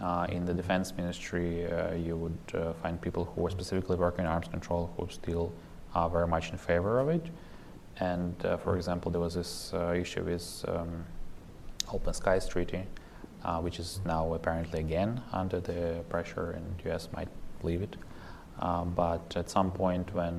[0.00, 4.26] Uh, in the defense ministry, uh, you would uh, find people who were specifically working
[4.26, 5.52] on arms control who still
[5.94, 7.26] are very much in favor of it.
[7.98, 11.04] And uh, for example, there was this uh, issue with um,
[11.92, 12.82] Open Skies Treaty,
[13.44, 17.08] uh, which is now apparently again under the pressure, and U.S.
[17.16, 17.28] might
[17.62, 17.96] leave it.
[18.96, 20.36] but at some point, when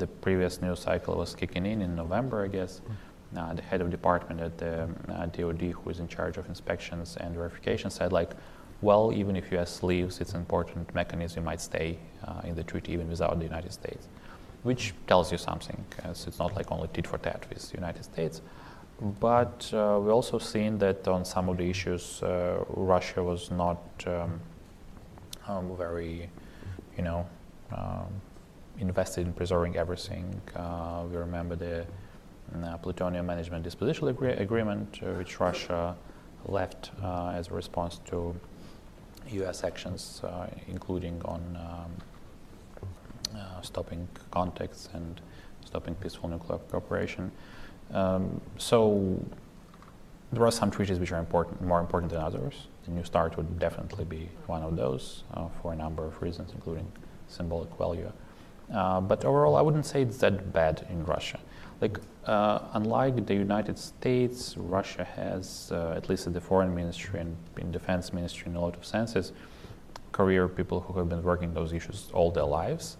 [0.00, 2.92] the previous news cycle was kicking in in November, I guess, uh,
[3.34, 7.34] the head of department at the uh, DoD, who is in charge of inspections and
[7.34, 8.30] verification, said like,
[8.80, 9.82] well, even if U.S.
[9.82, 13.72] leaves, it's an important mechanism might stay uh, in the treaty even without the United
[13.72, 14.08] States,
[14.62, 18.04] which tells you something, as it's not like only tit for tat with the United
[18.04, 18.42] States.
[19.20, 23.78] But uh, we also seen that on some of the issues, uh, Russia was not
[24.06, 24.40] um,
[25.48, 26.28] um, very,
[26.96, 27.26] you know,
[27.72, 28.06] um,
[28.78, 30.40] invested in preserving everything.
[30.54, 31.84] Uh, we remember the uh,
[32.82, 35.96] plutonium management disposition agree- agreement, uh, which Russia
[36.46, 38.34] left uh, as a response to
[39.30, 39.64] U.S.
[39.64, 45.20] actions, uh, including on um, uh, stopping contacts and
[45.64, 47.32] stopping peaceful nuclear cooperation.
[47.92, 49.18] Um, so
[50.32, 52.66] there are some treaties which are important, more important than others.
[52.84, 56.52] The New START would definitely be one of those uh, for a number of reasons,
[56.52, 56.90] including
[57.28, 58.12] symbolic value.
[58.68, 61.40] but overall, I wouldn't say it's that bad in Russia.
[61.80, 67.20] Like, uh, unlike the United States, Russia has, uh, at least at the foreign ministry
[67.20, 69.32] and in defense ministry in a lot of senses,
[70.12, 72.96] career people who have been working those issues all their lives.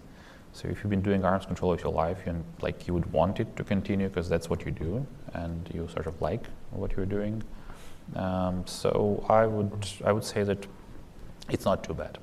[0.52, 3.40] So if you've been doing arms control of your life, you like you would want
[3.40, 7.06] it to continue because that's what you do, and you sort of like what you're
[7.06, 7.42] doing.
[8.14, 10.66] Um, so I would I would say that
[11.48, 12.18] it's not too bad.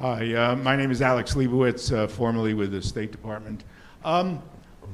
[0.00, 3.64] Hi, uh, my name is Alex Leibowitz, uh, formerly with the State Department.
[4.02, 4.42] Um,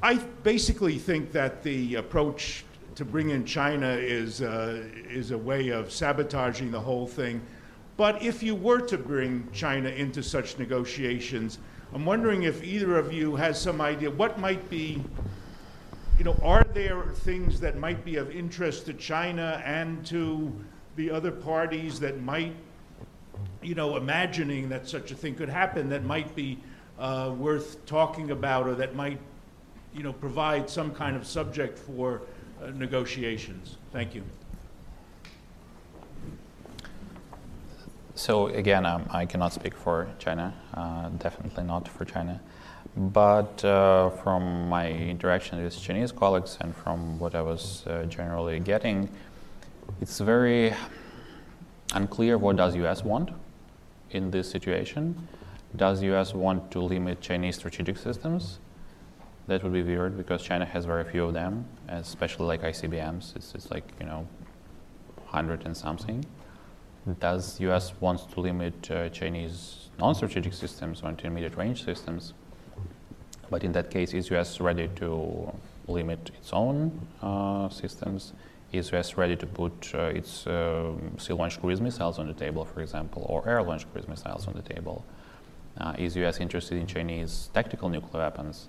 [0.02, 2.64] I basically think that the approach
[2.96, 7.40] to bring in China is, uh, is a way of sabotaging the whole thing.
[7.96, 11.60] But if you were to bring China into such negotiations,
[11.94, 15.00] I'm wondering if either of you has some idea what might be,
[16.18, 20.52] you know, are there things that might be of interest to China and to
[20.96, 22.56] the other parties that might
[23.62, 26.58] you know, imagining that such a thing could happen that might be
[26.98, 29.18] uh, worth talking about or that might,
[29.94, 32.22] you know, provide some kind of subject for
[32.62, 33.76] uh, negotiations.
[33.92, 34.22] Thank you.
[38.14, 42.40] So again, um, I cannot speak for China, uh, definitely not for China.
[42.96, 48.58] But uh, from my interaction with Chinese colleagues and from what I was uh, generally
[48.58, 49.10] getting,
[50.00, 50.72] it's very
[51.94, 53.30] unclear what does US want
[54.10, 55.28] in this situation.
[55.74, 58.58] Does US want to limit Chinese strategic systems?
[59.46, 63.36] That would be weird because China has very few of them, especially like ICBMs.
[63.36, 64.26] It's, it's like, you know,
[65.16, 66.24] 100 and something.
[67.20, 72.32] Does US wants to limit uh, Chinese non-strategic systems or intermediate range systems?
[73.48, 75.52] But in that case, is US ready to
[75.86, 78.32] limit its own uh, systems?
[78.76, 82.80] Is US ready to put uh, its uh, sea-launched cruise missiles on the table, for
[82.82, 85.04] example, or air-launched cruise missiles on the table?
[85.78, 88.68] Uh, is US interested in Chinese tactical nuclear weapons?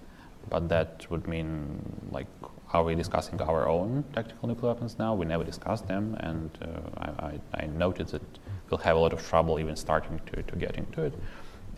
[0.49, 1.81] But that would mean,
[2.11, 2.27] like,
[2.73, 5.13] are we discussing our own tactical nuclear weapons now?
[5.13, 6.67] We never discussed them, and uh,
[6.97, 8.21] I, I, I, noted that
[8.69, 11.13] we'll have a lot of trouble even starting to, to get into it.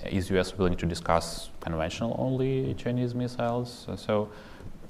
[0.06, 3.88] Is US willing to discuss conventional only Chinese missiles?
[3.96, 4.30] So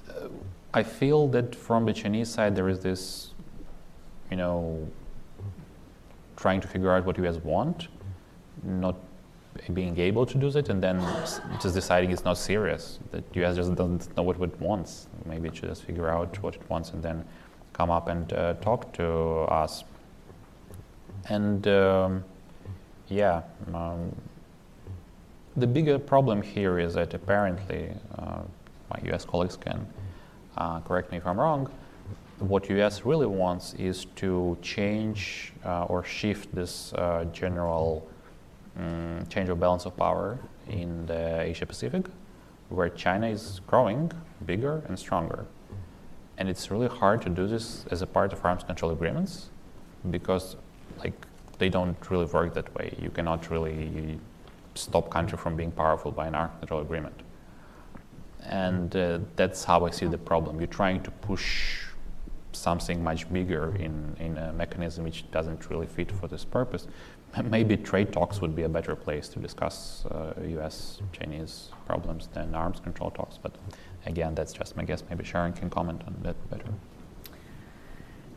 [0.10, 0.28] uh,
[0.74, 3.29] I feel that from the Chinese side there is this,
[4.30, 4.88] you know,
[6.36, 7.88] trying to figure out what US want,
[8.64, 8.96] not
[9.74, 11.00] being able to do that and then
[11.62, 15.08] just deciding it's not serious that us just doesn't know what it wants.
[15.26, 17.26] Maybe it should just figure out what it wants and then
[17.74, 19.08] come up and uh, talk to
[19.50, 19.84] us.
[21.28, 22.24] And um,
[23.10, 23.42] yeah
[23.74, 24.16] um,
[25.58, 28.42] the bigger problem here is that apparently uh,
[28.90, 29.86] my us colleagues can
[30.58, 31.70] uh, correct me if i'm wrong
[32.40, 38.08] what us really wants is to change uh, or shift this uh, general
[38.78, 40.40] um, change of balance of power
[40.70, 42.06] in the Asia Pacific,
[42.70, 44.12] where China is growing
[44.46, 45.46] bigger and stronger.
[46.38, 49.50] And it's really hard to do this as a part of arms control agreements
[50.10, 50.56] because,
[51.00, 51.26] like,
[51.58, 52.96] they don't really work that way.
[53.02, 54.18] You cannot really
[54.76, 57.20] stop country from being powerful by an arms control agreement.
[58.46, 60.60] And uh, that's how I see the problem.
[60.60, 61.89] You're trying to push
[62.60, 66.88] something much bigger in, in a mechanism which doesn't really fit for this purpose
[67.44, 71.00] maybe trade talks would be a better place to discuss uh, U.S.
[71.14, 73.38] Chinese problems than arms control talks.
[73.38, 73.56] But
[74.06, 75.04] again, that's just my guess.
[75.10, 76.66] Maybe Sharon can comment on that better.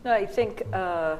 [0.05, 1.17] No, I think uh,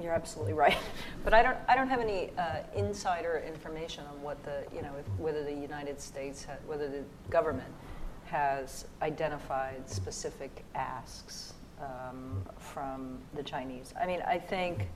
[0.00, 0.76] you're absolutely right.
[1.24, 4.90] But I don't, I don't have any uh, insider information on what the, you know,
[4.98, 7.72] if, whether the United States, whether the government
[8.32, 13.92] has identified specific asks um, from the Chinese.
[14.00, 14.88] I mean, I think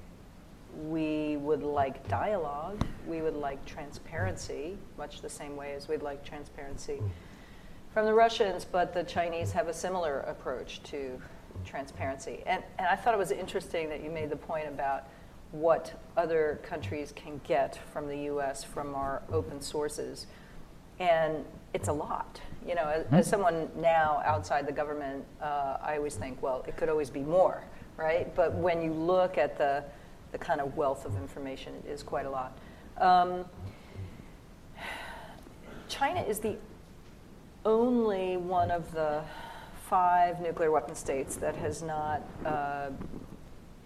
[0.89, 6.25] we would like dialogue, we would like transparency, much the same way as we'd like
[6.25, 7.03] transparency
[7.93, 11.21] from the Russians, but the Chinese have a similar approach to
[11.67, 12.43] transparency.
[12.47, 15.05] And, and I thought it was interesting that you made the point about
[15.53, 20.27] what other countries can get from the US from our open sources.
[20.99, 21.45] And
[21.75, 22.41] it's a lot.
[22.65, 26.77] You know, as, as someone now outside the government, uh, I always think, well, it
[26.77, 27.65] could always be more,
[27.97, 28.35] right?
[28.35, 29.85] But when you look at the
[30.33, 32.59] the kind of wealth of information it is quite a lot.
[32.99, 33.45] Um,
[35.89, 36.57] China is the
[37.65, 39.23] only one of the
[39.89, 42.91] five nuclear weapon states that has not, uh,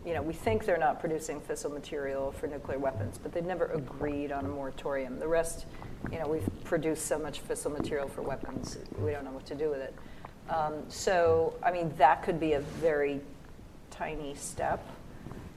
[0.04, 3.66] you know, we think they're not producing fissile material for nuclear weapons, but they've never
[3.66, 5.18] agreed on a moratorium.
[5.18, 5.66] The rest,
[6.10, 9.54] you know, we've produced so much fissile material for weapons, we don't know what to
[9.54, 9.94] do with it.
[10.48, 13.20] Um, so, I mean, that could be a very
[13.90, 14.84] tiny step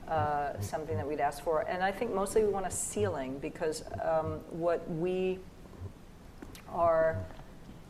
[0.07, 1.61] uh, something that we'd ask for.
[1.61, 5.39] And I think mostly we want a ceiling because um, what we
[6.69, 7.17] are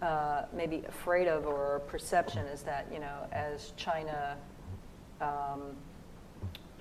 [0.02, 4.38] uh, maybe afraid of or perception is that, you know, as China
[5.22, 5.76] um,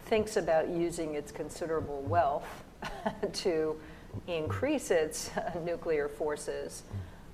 [0.06, 2.64] thinks about using its considerable wealth
[3.32, 3.80] to
[4.26, 5.30] increase its
[5.64, 6.82] nuclear forces,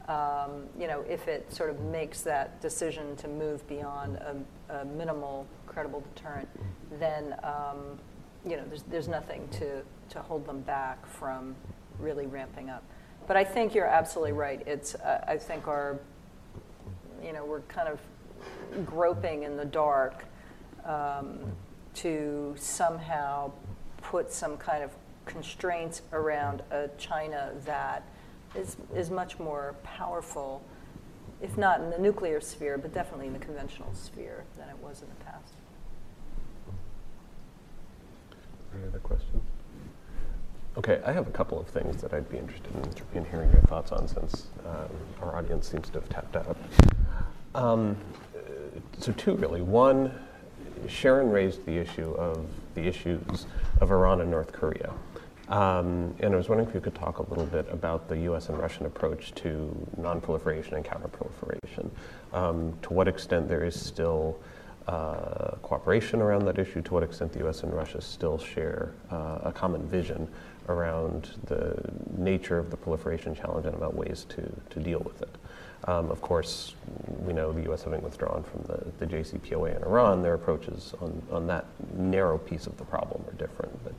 [0.09, 4.37] um, you know, if it sort of makes that decision to move beyond a,
[4.71, 6.49] a minimal credible deterrent,
[6.99, 7.99] then um,
[8.45, 11.55] you know there's, there's nothing to, to hold them back from
[11.99, 12.83] really ramping up.
[13.27, 14.67] But I think you're absolutely right.
[14.67, 15.99] It's uh, I think our
[17.23, 18.01] you know we're kind of
[18.87, 20.25] groping in the dark
[20.87, 21.39] um,
[21.97, 23.53] to somehow
[24.03, 24.91] put some kind of
[25.29, 28.03] constraints around a China that
[28.57, 30.63] is is much more powerful,
[31.41, 35.03] if not in the nuclear sphere, but definitely in the conventional sphere than it was
[35.03, 35.53] in the past.
[38.75, 39.43] Any other questions?
[40.77, 43.63] Okay, I have a couple of things that I'd be interested in, in hearing your
[43.63, 44.89] thoughts on since um,
[45.21, 46.57] our audience seems to have tapped out.
[47.55, 47.97] Um,
[48.99, 49.63] so two really.
[49.63, 50.13] One,
[50.87, 53.47] Sharon raised the issue of the issues
[53.81, 54.93] of Iran and North Korea.
[55.49, 58.49] Um, and I was wondering if you could talk a little bit about the US
[58.49, 61.91] and Russian approach to nonproliferation and counterproliferation.
[62.33, 64.39] Um, to what extent there is still
[64.87, 69.39] uh, cooperation around that issue, to what extent the US and Russia still share uh,
[69.45, 70.29] a common vision
[70.69, 71.75] around the
[72.17, 75.35] nature of the proliferation challenge and about ways to, to deal with it.
[75.85, 76.75] Um, of course,
[77.21, 77.85] we know the U.S.
[77.85, 82.67] having withdrawn from the, the JCPOA in Iran, their approaches on, on that narrow piece
[82.67, 83.73] of the problem are different.
[83.85, 83.95] But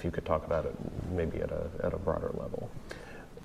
[0.00, 0.74] if you could talk about it
[1.12, 2.70] maybe at a, at a broader level.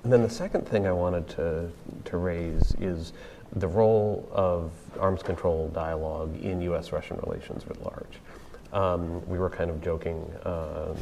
[0.03, 1.69] And then the second thing I wanted to,
[2.05, 3.11] to raise is
[3.57, 6.93] the role of arms control dialogue in U.S.
[6.93, 8.19] Russian relations writ large.
[8.71, 10.95] Um, we were kind of joking uh,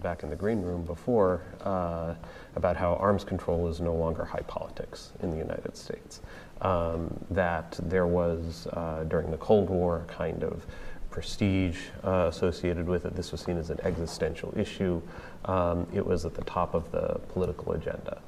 [0.00, 2.14] back in the green room before uh,
[2.54, 6.20] about how arms control is no longer high politics in the United States.
[6.60, 10.66] Um, that there was, uh, during the Cold War, kind of
[11.10, 13.16] prestige uh, associated with it.
[13.16, 15.02] This was seen as an existential issue.
[15.44, 18.20] Um, it was at the top of the political agenda.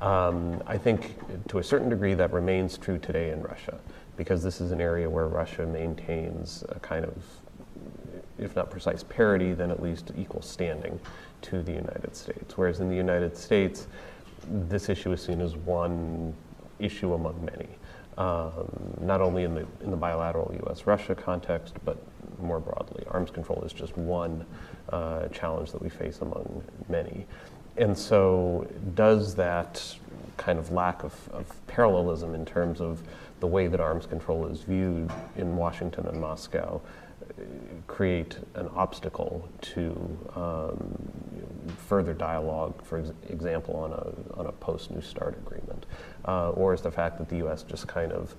[0.00, 1.16] Um, I think
[1.48, 3.78] to a certain degree that remains true today in Russia
[4.16, 7.14] because this is an area where Russia maintains a kind of,
[8.38, 11.00] if not precise parity, then at least equal standing
[11.42, 12.56] to the United States.
[12.56, 13.86] Whereas in the United States,
[14.50, 16.34] this issue is seen as one
[16.78, 17.68] issue among many,
[18.18, 18.70] um,
[19.00, 21.98] not only in the, in the bilateral US Russia context, but
[22.40, 23.04] more broadly.
[23.08, 24.44] Arms control is just one
[24.90, 27.26] uh, challenge that we face among many.
[27.76, 29.96] And so, does that
[30.36, 33.02] kind of lack of, of, parallelism in terms of
[33.40, 36.80] the way that arms control is viewed in Washington and Moscow
[37.20, 37.42] uh,
[37.86, 41.45] create an obstacle to um,
[41.88, 45.86] further dialogue, for ex- example, on a, on a post New START agreement?
[46.24, 47.62] Uh, or is the fact that the U.S.
[47.62, 48.34] just kind of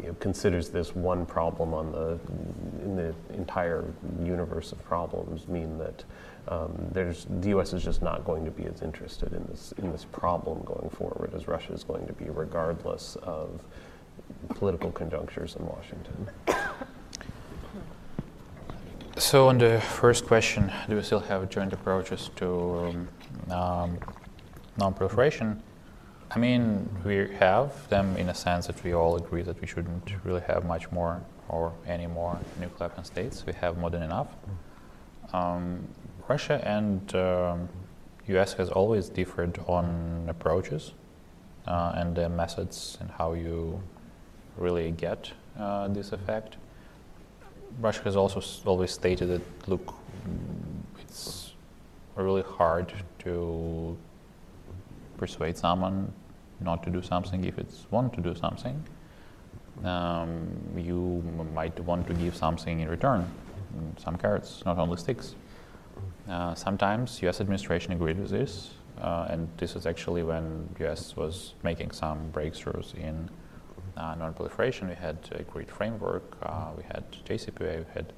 [0.00, 2.18] you know, considers this one problem on the,
[2.82, 3.84] in the entire
[4.22, 6.04] universe of problems mean that
[6.48, 7.72] um, there's, the U.S.
[7.72, 11.34] is just not going to be as interested in this, in this problem going forward
[11.34, 13.64] as Russia is going to be, regardless of
[14.50, 16.28] political conjunctures in Washington.
[19.18, 22.46] So, on the first question, do we still have joint approaches to
[22.78, 23.08] um,
[23.50, 23.98] um,
[24.76, 25.60] non-proliferation?
[26.30, 30.12] I mean, we have them in a sense that we all agree that we shouldn't
[30.22, 33.44] really have much more or any more nuclear weapon states.
[33.44, 34.28] We have more than enough.
[35.32, 35.88] Um,
[36.28, 37.68] Russia and um,
[38.28, 40.92] US has always differed on approaches
[41.66, 43.82] uh, and the methods and how you
[44.56, 46.56] really get uh, this effect.
[47.80, 49.94] Russia has also always stated that look,
[51.00, 51.52] it's
[52.16, 53.96] really hard to
[55.16, 56.12] persuade someone
[56.60, 58.82] not to do something if it's want to do something.
[59.84, 61.22] Um, you
[61.54, 63.30] might want to give something in return,
[63.96, 65.36] some carrots, not only sticks.
[66.28, 67.40] Uh, sometimes U.S.
[67.40, 68.70] administration agreed with this,
[69.00, 71.16] uh, and this is actually when U.S.
[71.16, 73.30] was making some breakthroughs in
[73.98, 74.88] uh, non-proliferation.
[74.88, 76.36] We had a great framework.
[76.42, 77.78] Uh, we had JCPOA.
[77.78, 78.12] We had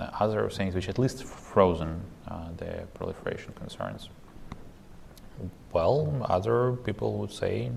[0.00, 4.08] uh, other things which at least frozen uh, the proliferation concerns.
[5.72, 7.70] Well, other people would say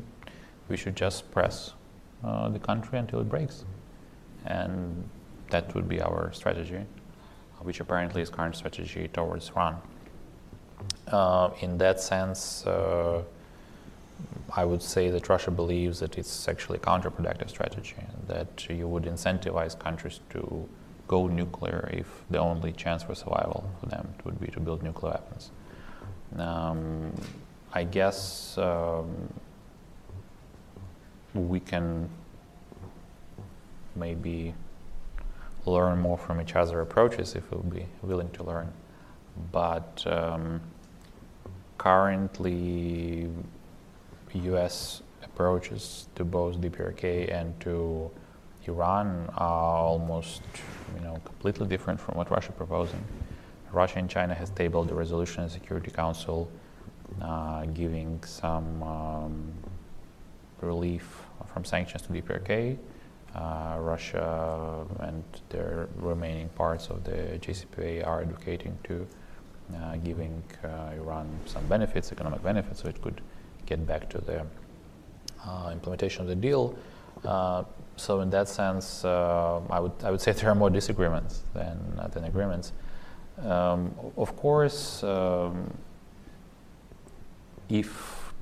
[0.69, 1.73] we should just press
[2.23, 3.65] the country until it breaks,
[4.45, 5.09] and
[5.49, 6.85] that would be our strategy
[7.63, 9.81] which apparently is current strategy towards Iran.
[11.07, 13.23] Uh, in that sense, uh,
[14.55, 17.95] I would say that Russia believes that it's actually a counterproductive strategy,
[18.27, 20.69] that you would incentivize countries to
[21.07, 25.13] go nuclear if the only chance for survival for them would be to build nuclear
[25.13, 25.51] weapons.
[26.37, 27.13] Um,
[27.73, 29.33] I guess um,
[31.33, 32.07] we can
[33.95, 34.53] maybe
[35.65, 38.71] learn more from each other approaches if we'll be willing to learn.
[39.51, 40.61] But um,
[41.79, 43.29] currently,
[44.39, 45.01] U.S.
[45.23, 48.11] approaches to both DPRK and to
[48.65, 50.41] Iran are almost,
[50.95, 53.03] you know, completely different from what Russia is proposing.
[53.71, 56.49] Russia and China has tabled a resolution in Security Council
[57.21, 59.53] uh, giving some um,
[60.61, 62.77] relief from sanctions to DPRK
[63.35, 69.07] uh, Russia and the remaining parts of the JCPOA are advocating to
[69.75, 73.21] uh, giving uh, Iran some benefits, economic benefits, so it could
[73.75, 74.39] get back to the
[75.47, 76.75] uh, implementation of the deal.
[77.25, 77.63] Uh,
[77.95, 81.77] so in that sense, uh, I would I would say there are more disagreements than
[82.13, 82.73] than agreements.
[83.41, 85.55] Um, of course, um,
[87.69, 87.89] if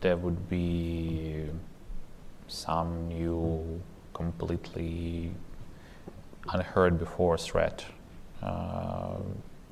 [0.01, 1.45] there would be
[2.47, 3.81] some new
[4.13, 5.31] completely
[6.49, 7.85] unheard before threat.
[8.43, 9.17] Uh,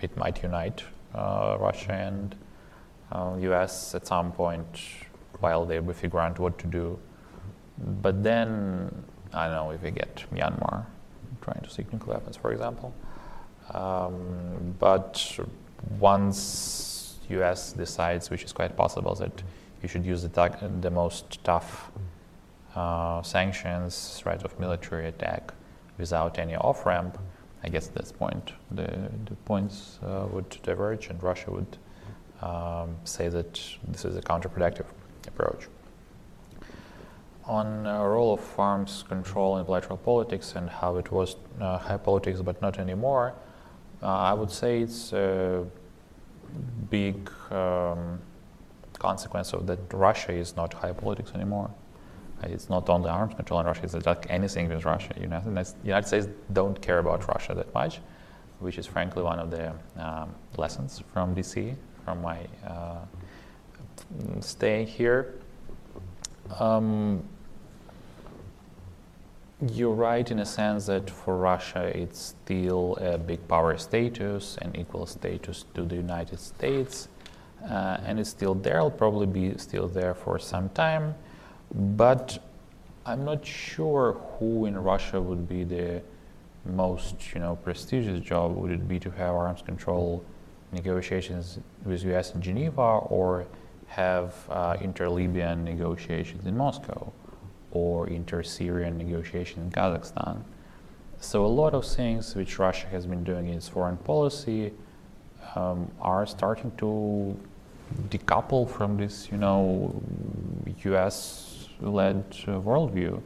[0.02, 0.84] it might unite
[1.14, 2.36] uh, Russia and
[3.12, 3.96] uh, U.S.
[3.96, 4.80] at some point
[5.40, 7.00] while they will figure out what to do.
[8.02, 10.86] But then, I don't know if we get Myanmar
[11.42, 12.94] trying to seek nuclear weapons, for example.
[13.74, 15.40] Um, but
[16.00, 17.74] once U.S.
[17.74, 19.44] decides, which is quite possible, that
[19.82, 21.92] you should use the, the most tough
[22.76, 25.54] uh, sanctions, threat of military attack,
[25.98, 27.18] without any off ramp,
[27.64, 28.88] I guess at this point the,
[29.26, 31.78] the points uh, would diverge, and Russia would
[32.42, 34.86] um, say that this is a counterproductive
[35.28, 35.68] approach.
[37.46, 41.98] On uh, role of arms control in bilateral politics and how it was uh, high
[41.98, 43.34] politics but not anymore,
[44.04, 45.66] uh, I would say it's a
[46.90, 48.20] big um,
[48.98, 51.72] consequence of that Russia is not high politics anymore.
[52.44, 55.14] It's not only arms control in Russia, it's like anything with Russia.
[55.20, 58.00] United, United States don't care about Russia that much,
[58.60, 61.76] which is frankly one of the um, lessons from DC,
[62.06, 62.40] from my
[63.80, 65.36] uh, stay here.
[66.60, 67.24] Um,
[69.74, 74.78] you're right in a sense that for Russia it's still a big power status and
[74.78, 77.10] equal status to the United States,
[77.70, 78.78] uh, and it's still there.
[78.78, 81.14] It'll probably be still there for some time.
[81.74, 82.42] But
[83.06, 86.02] I'm not sure who in Russia would be the
[86.66, 88.56] most, you know, prestigious job.
[88.56, 90.24] Would it be to have arms control
[90.72, 92.34] negotiations with U.S.
[92.34, 93.46] in Geneva, or
[93.90, 97.12] have uh, inter-Libyan negotiations in Moscow,
[97.72, 100.44] or inter-Syrian negotiations in Kazakhstan?
[101.20, 104.72] So a lot of things which Russia has been doing in its foreign policy
[105.56, 107.38] um, are starting to
[108.10, 110.02] decouple from this, you know,
[110.86, 113.22] U.S led uh, worldview.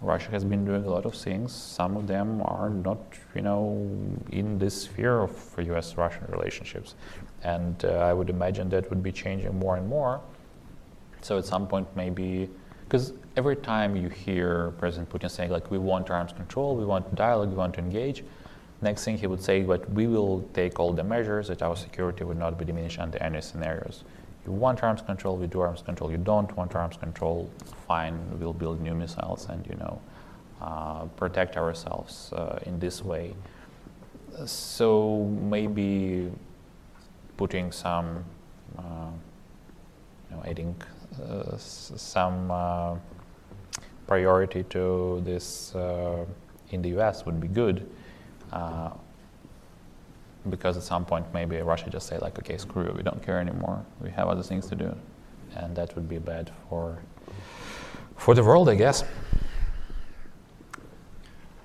[0.00, 1.52] Russia has been doing a lot of things.
[1.52, 2.98] Some of them are not,
[3.34, 3.88] you know,
[4.30, 6.94] in this sphere of U.S.-Russian relationships,
[7.44, 10.20] and uh, I would imagine that would be changing more and more.
[11.22, 12.50] So at some point, maybe
[12.84, 17.14] because every time you hear President Putin saying like, "We want arms control, we want
[17.14, 18.24] dialogue, we want to engage,"
[18.82, 22.24] next thing he would say, "But we will take all the measures that our security
[22.24, 24.04] would not be diminished under any scenarios."
[24.46, 26.10] You want arms control, we do arms control.
[26.10, 27.50] You don't want arms control,
[27.88, 30.00] fine, we'll build new missiles and, you know,
[30.60, 33.34] uh, protect ourselves uh, in this way.
[34.44, 36.30] So maybe
[37.36, 38.24] putting some,
[38.78, 39.10] uh,
[40.30, 40.74] you know, adding
[41.22, 42.96] uh, some uh,
[44.06, 46.24] priority to this uh,
[46.70, 47.88] in the US would be good
[50.50, 53.38] because at some point maybe Russia just say like, okay, screw it, we don't care
[53.38, 53.84] anymore.
[54.00, 54.94] We have other things to do,
[55.56, 56.98] and that would be bad for
[58.16, 59.04] for the world, I guess.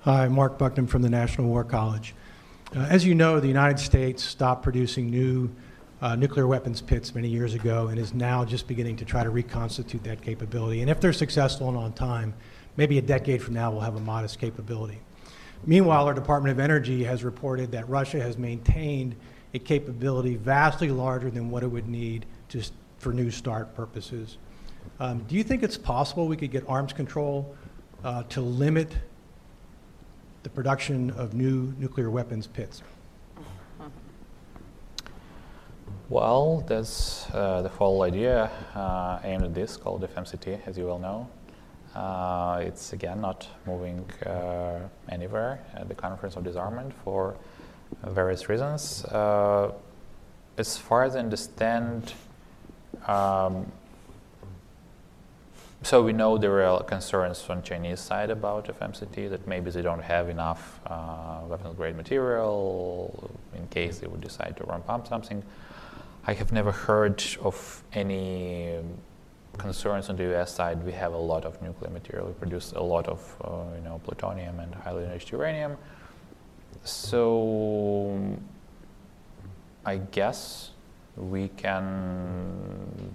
[0.02, 2.14] Hi, Mark Bucknam from the National War College.
[2.74, 5.50] Uh, as you know, the United States stopped producing new
[6.02, 9.30] uh, nuclear weapons pits many years ago and is now just beginning to try to
[9.30, 10.80] reconstitute that capability.
[10.80, 12.32] And if they're successful and on time,
[12.76, 15.00] maybe a decade from now we'll have a modest capability.
[15.66, 19.16] Meanwhile, our Department of Energy has reported that Russia has maintained
[19.52, 24.38] a capability vastly larger than what it would need just for new start purposes.
[25.00, 27.56] Um, do you think it's possible we could get arms control
[28.04, 28.94] uh, to limit
[30.42, 32.82] the production of new nuclear weapons pits?
[36.08, 40.98] Well, there's uh, the whole idea uh, aimed at this called FMCT, as you well
[40.98, 41.28] know.
[41.94, 47.36] Uh, it's again not moving uh, anywhere at the Conference of Disarmament for
[48.04, 49.04] various reasons.
[49.04, 49.72] Uh,
[50.58, 52.12] as far as I understand,
[53.06, 53.70] um,
[55.82, 60.02] so we know there are concerns on Chinese side about FMCT that maybe they don't
[60.02, 65.42] have enough uh, weapons grade material in case they would decide to ramp up something.
[66.26, 68.78] I have never heard of any
[69.58, 70.54] concerns on the U.S.
[70.54, 72.26] side, we have a lot of nuclear material.
[72.26, 75.76] We produce a lot of, uh, you know, plutonium and highly enriched uranium.
[76.84, 78.38] So
[79.84, 80.70] I guess
[81.16, 83.14] we can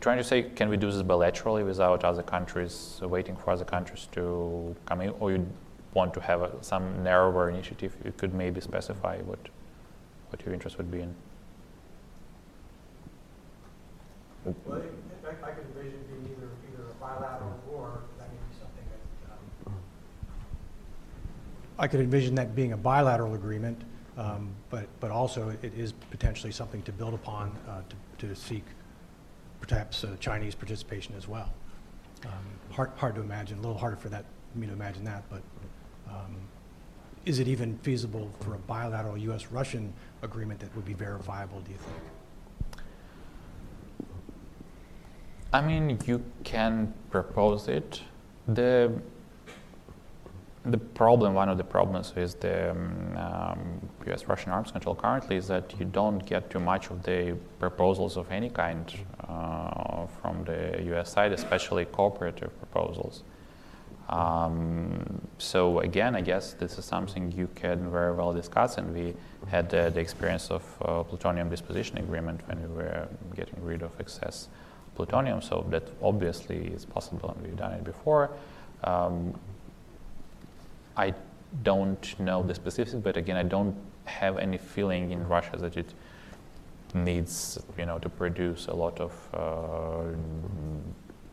[0.00, 3.64] trying to say, can we do this bilaterally without other countries uh, waiting for other
[3.64, 5.46] countries to come in, or you
[5.94, 7.96] want to have a, some narrower initiative?
[8.04, 9.38] You could maybe specify what
[10.30, 11.14] what your interest would be in.
[14.44, 14.82] Well,
[15.24, 19.70] I, I could envision being either, either a bilateral or that may be something that,
[19.70, 19.74] um,
[21.78, 23.80] I could envision that being a bilateral agreement,
[24.16, 27.80] um, but, but also it is potentially something to build upon uh,
[28.18, 28.64] to, to seek
[29.60, 31.52] perhaps uh, Chinese participation as well.
[32.24, 32.32] Um,
[32.70, 34.24] hard, hard to imagine, a little harder for that,
[34.54, 35.42] me to imagine that, but
[36.08, 36.36] um,
[37.24, 39.90] is it even feasible for a bilateral U.S.-Russian
[40.22, 42.84] agreement that would be verifiable, do you think?
[45.52, 48.02] I mean, you can propose it.
[48.46, 48.92] The
[50.70, 55.48] the problem, one of the problems with the um, um, U.S.-Russian arms control currently is
[55.48, 58.92] that you don't get too much of the proposals of any kind
[59.28, 61.12] uh, from the U.S.
[61.12, 63.22] side, especially cooperative proposals.
[64.08, 69.14] Um, so again, I guess this is something you can very well discuss, and we
[69.48, 73.90] had uh, the experience of uh, plutonium disposition agreement when we were getting rid of
[74.00, 74.48] excess
[74.94, 75.42] plutonium.
[75.42, 78.30] So that obviously is possible, and we've done it before.
[78.84, 79.38] Um,
[80.98, 81.14] I
[81.62, 85.94] don't know the specifics, but again, I don't have any feeling in Russia that it
[86.92, 90.16] needs, you know, to produce a lot of uh,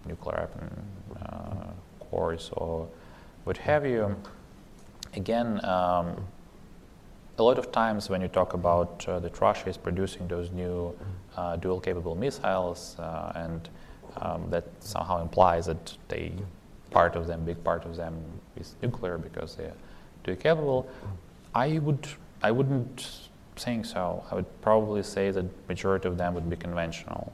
[0.08, 0.70] nuclear weapon
[1.22, 2.88] uh, cores or
[3.44, 4.16] what have you.
[5.16, 6.26] Again, um,
[7.38, 10.96] a lot of times when you talk about uh, that Russia is producing those new
[11.36, 13.70] uh, dual capable missiles, uh, and
[14.22, 16.32] um, that somehow implies that they
[16.92, 18.14] part of them, big part of them,
[18.58, 19.74] is nuclear because they're
[20.24, 20.90] dual capable.
[21.54, 22.08] I would,
[22.42, 24.24] I wouldn't think so.
[24.30, 27.32] I would probably say that majority of them would be conventional.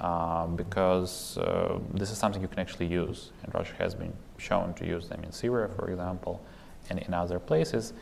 [0.00, 4.72] Uh, because uh, this is something you can actually use, and Russia has been shown
[4.74, 6.40] to use them in Syria, for example,
[6.88, 7.94] and in other places.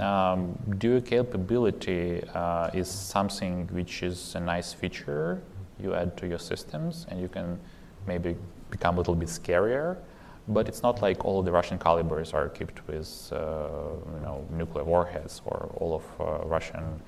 [0.00, 5.42] Um, dual capability uh, is something which is a nice feature
[5.78, 7.60] you add to your systems, and you can
[8.06, 8.34] maybe
[8.70, 9.98] become a little bit scarier.
[10.48, 13.68] But it's not like all the Russian Kalibrs are equipped with, uh,
[14.14, 17.00] you know, nuclear warheads, or all of uh, Russian,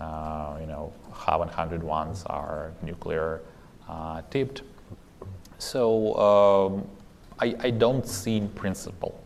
[0.00, 3.42] uh, you know, Ha-100 ones are nuclear
[3.88, 4.62] uh, tipped.
[5.58, 6.88] So um,
[7.38, 9.22] I, I, don't see in principle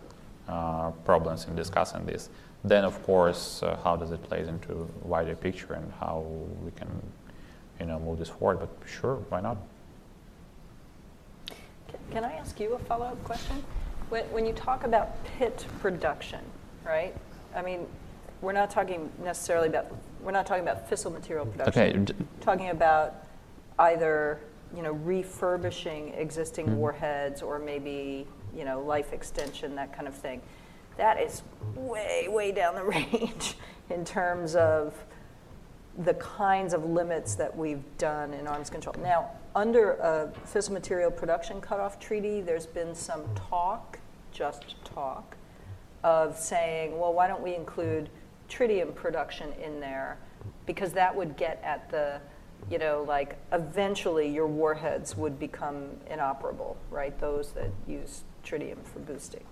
[0.48, 2.28] uh, problems in discussing this.
[2.64, 6.24] Then, of course, uh, how does it play into wider picture and how
[6.62, 6.88] we can,
[7.78, 8.58] you know, move this forward?
[8.58, 9.58] But sure, why not?
[12.10, 13.64] Can I ask you a follow-up question?
[14.08, 16.40] When, when you talk about pit production,
[16.84, 17.14] right?
[17.54, 17.86] I mean,
[18.40, 19.86] we're not talking necessarily about
[20.22, 22.02] we're not talking about fissile material production.
[22.02, 22.14] Okay.
[22.40, 23.26] Talking about
[23.78, 24.40] either
[24.74, 26.76] you know refurbishing existing mm-hmm.
[26.76, 28.26] warheads or maybe
[28.56, 30.40] you know life extension that kind of thing.
[30.96, 31.42] That is
[31.74, 33.54] way way down the range
[33.90, 34.94] in terms of
[35.98, 38.96] the kinds of limits that we've done in arms control.
[39.00, 43.98] Now, under a fissile material production cutoff treaty, there's been some talk,
[44.32, 45.36] just talk,
[46.02, 48.08] of saying, well, why don't we include
[48.48, 50.18] tritium production in there?
[50.66, 52.20] Because that would get at the
[52.70, 57.18] you know, like eventually your warheads would become inoperable, right?
[57.20, 59.44] Those that use tritium for boosting.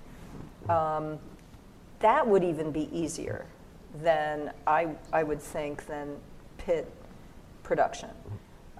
[0.68, 1.18] Um,
[2.00, 3.46] that would even be easier
[4.02, 6.16] than I, I would think than
[6.58, 6.90] pit
[7.62, 8.10] production.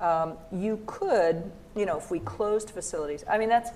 [0.03, 3.70] Um, you could, you know, if we closed facilities, I mean, that's,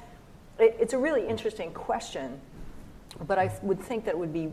[0.59, 2.41] it, it's a really interesting question,
[3.29, 4.49] but I would think that would be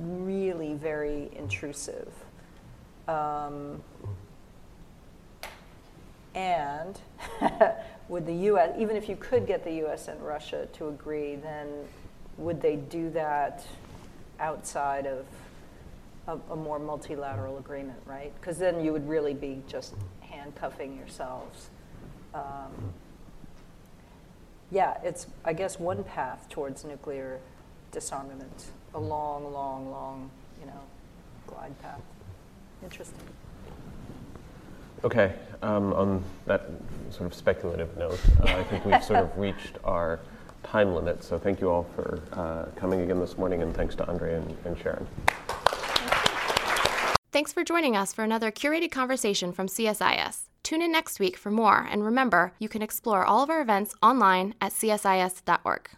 [0.00, 2.10] really very intrusive.
[3.06, 3.82] Um,
[6.34, 6.98] and
[8.08, 10.08] would the U.S., even if you could get the U.S.
[10.08, 11.68] and Russia to agree, then
[12.38, 13.66] would they do that
[14.40, 15.26] outside of
[16.26, 18.32] a, a more multilateral agreement, right?
[18.40, 19.94] Because then you would really be just
[20.38, 21.70] handcuffing yourselves.
[22.34, 22.92] Um,
[24.70, 27.40] yeah, it's, I guess, one path towards nuclear
[27.90, 30.80] disarmament, a long, long, long, you know,
[31.46, 32.00] glide path.
[32.82, 33.18] Interesting.
[35.04, 35.32] Okay,
[35.62, 36.70] um, on that
[37.10, 40.20] sort of speculative note, uh, I think we've sort of reached our
[40.64, 41.22] time limit.
[41.22, 44.56] So thank you all for uh, coming again this morning, and thanks to Andre and,
[44.64, 45.06] and Sharon.
[47.30, 50.48] Thanks for joining us for another curated conversation from CSIS.
[50.62, 53.94] Tune in next week for more, and remember, you can explore all of our events
[54.02, 55.90] online at csis.org.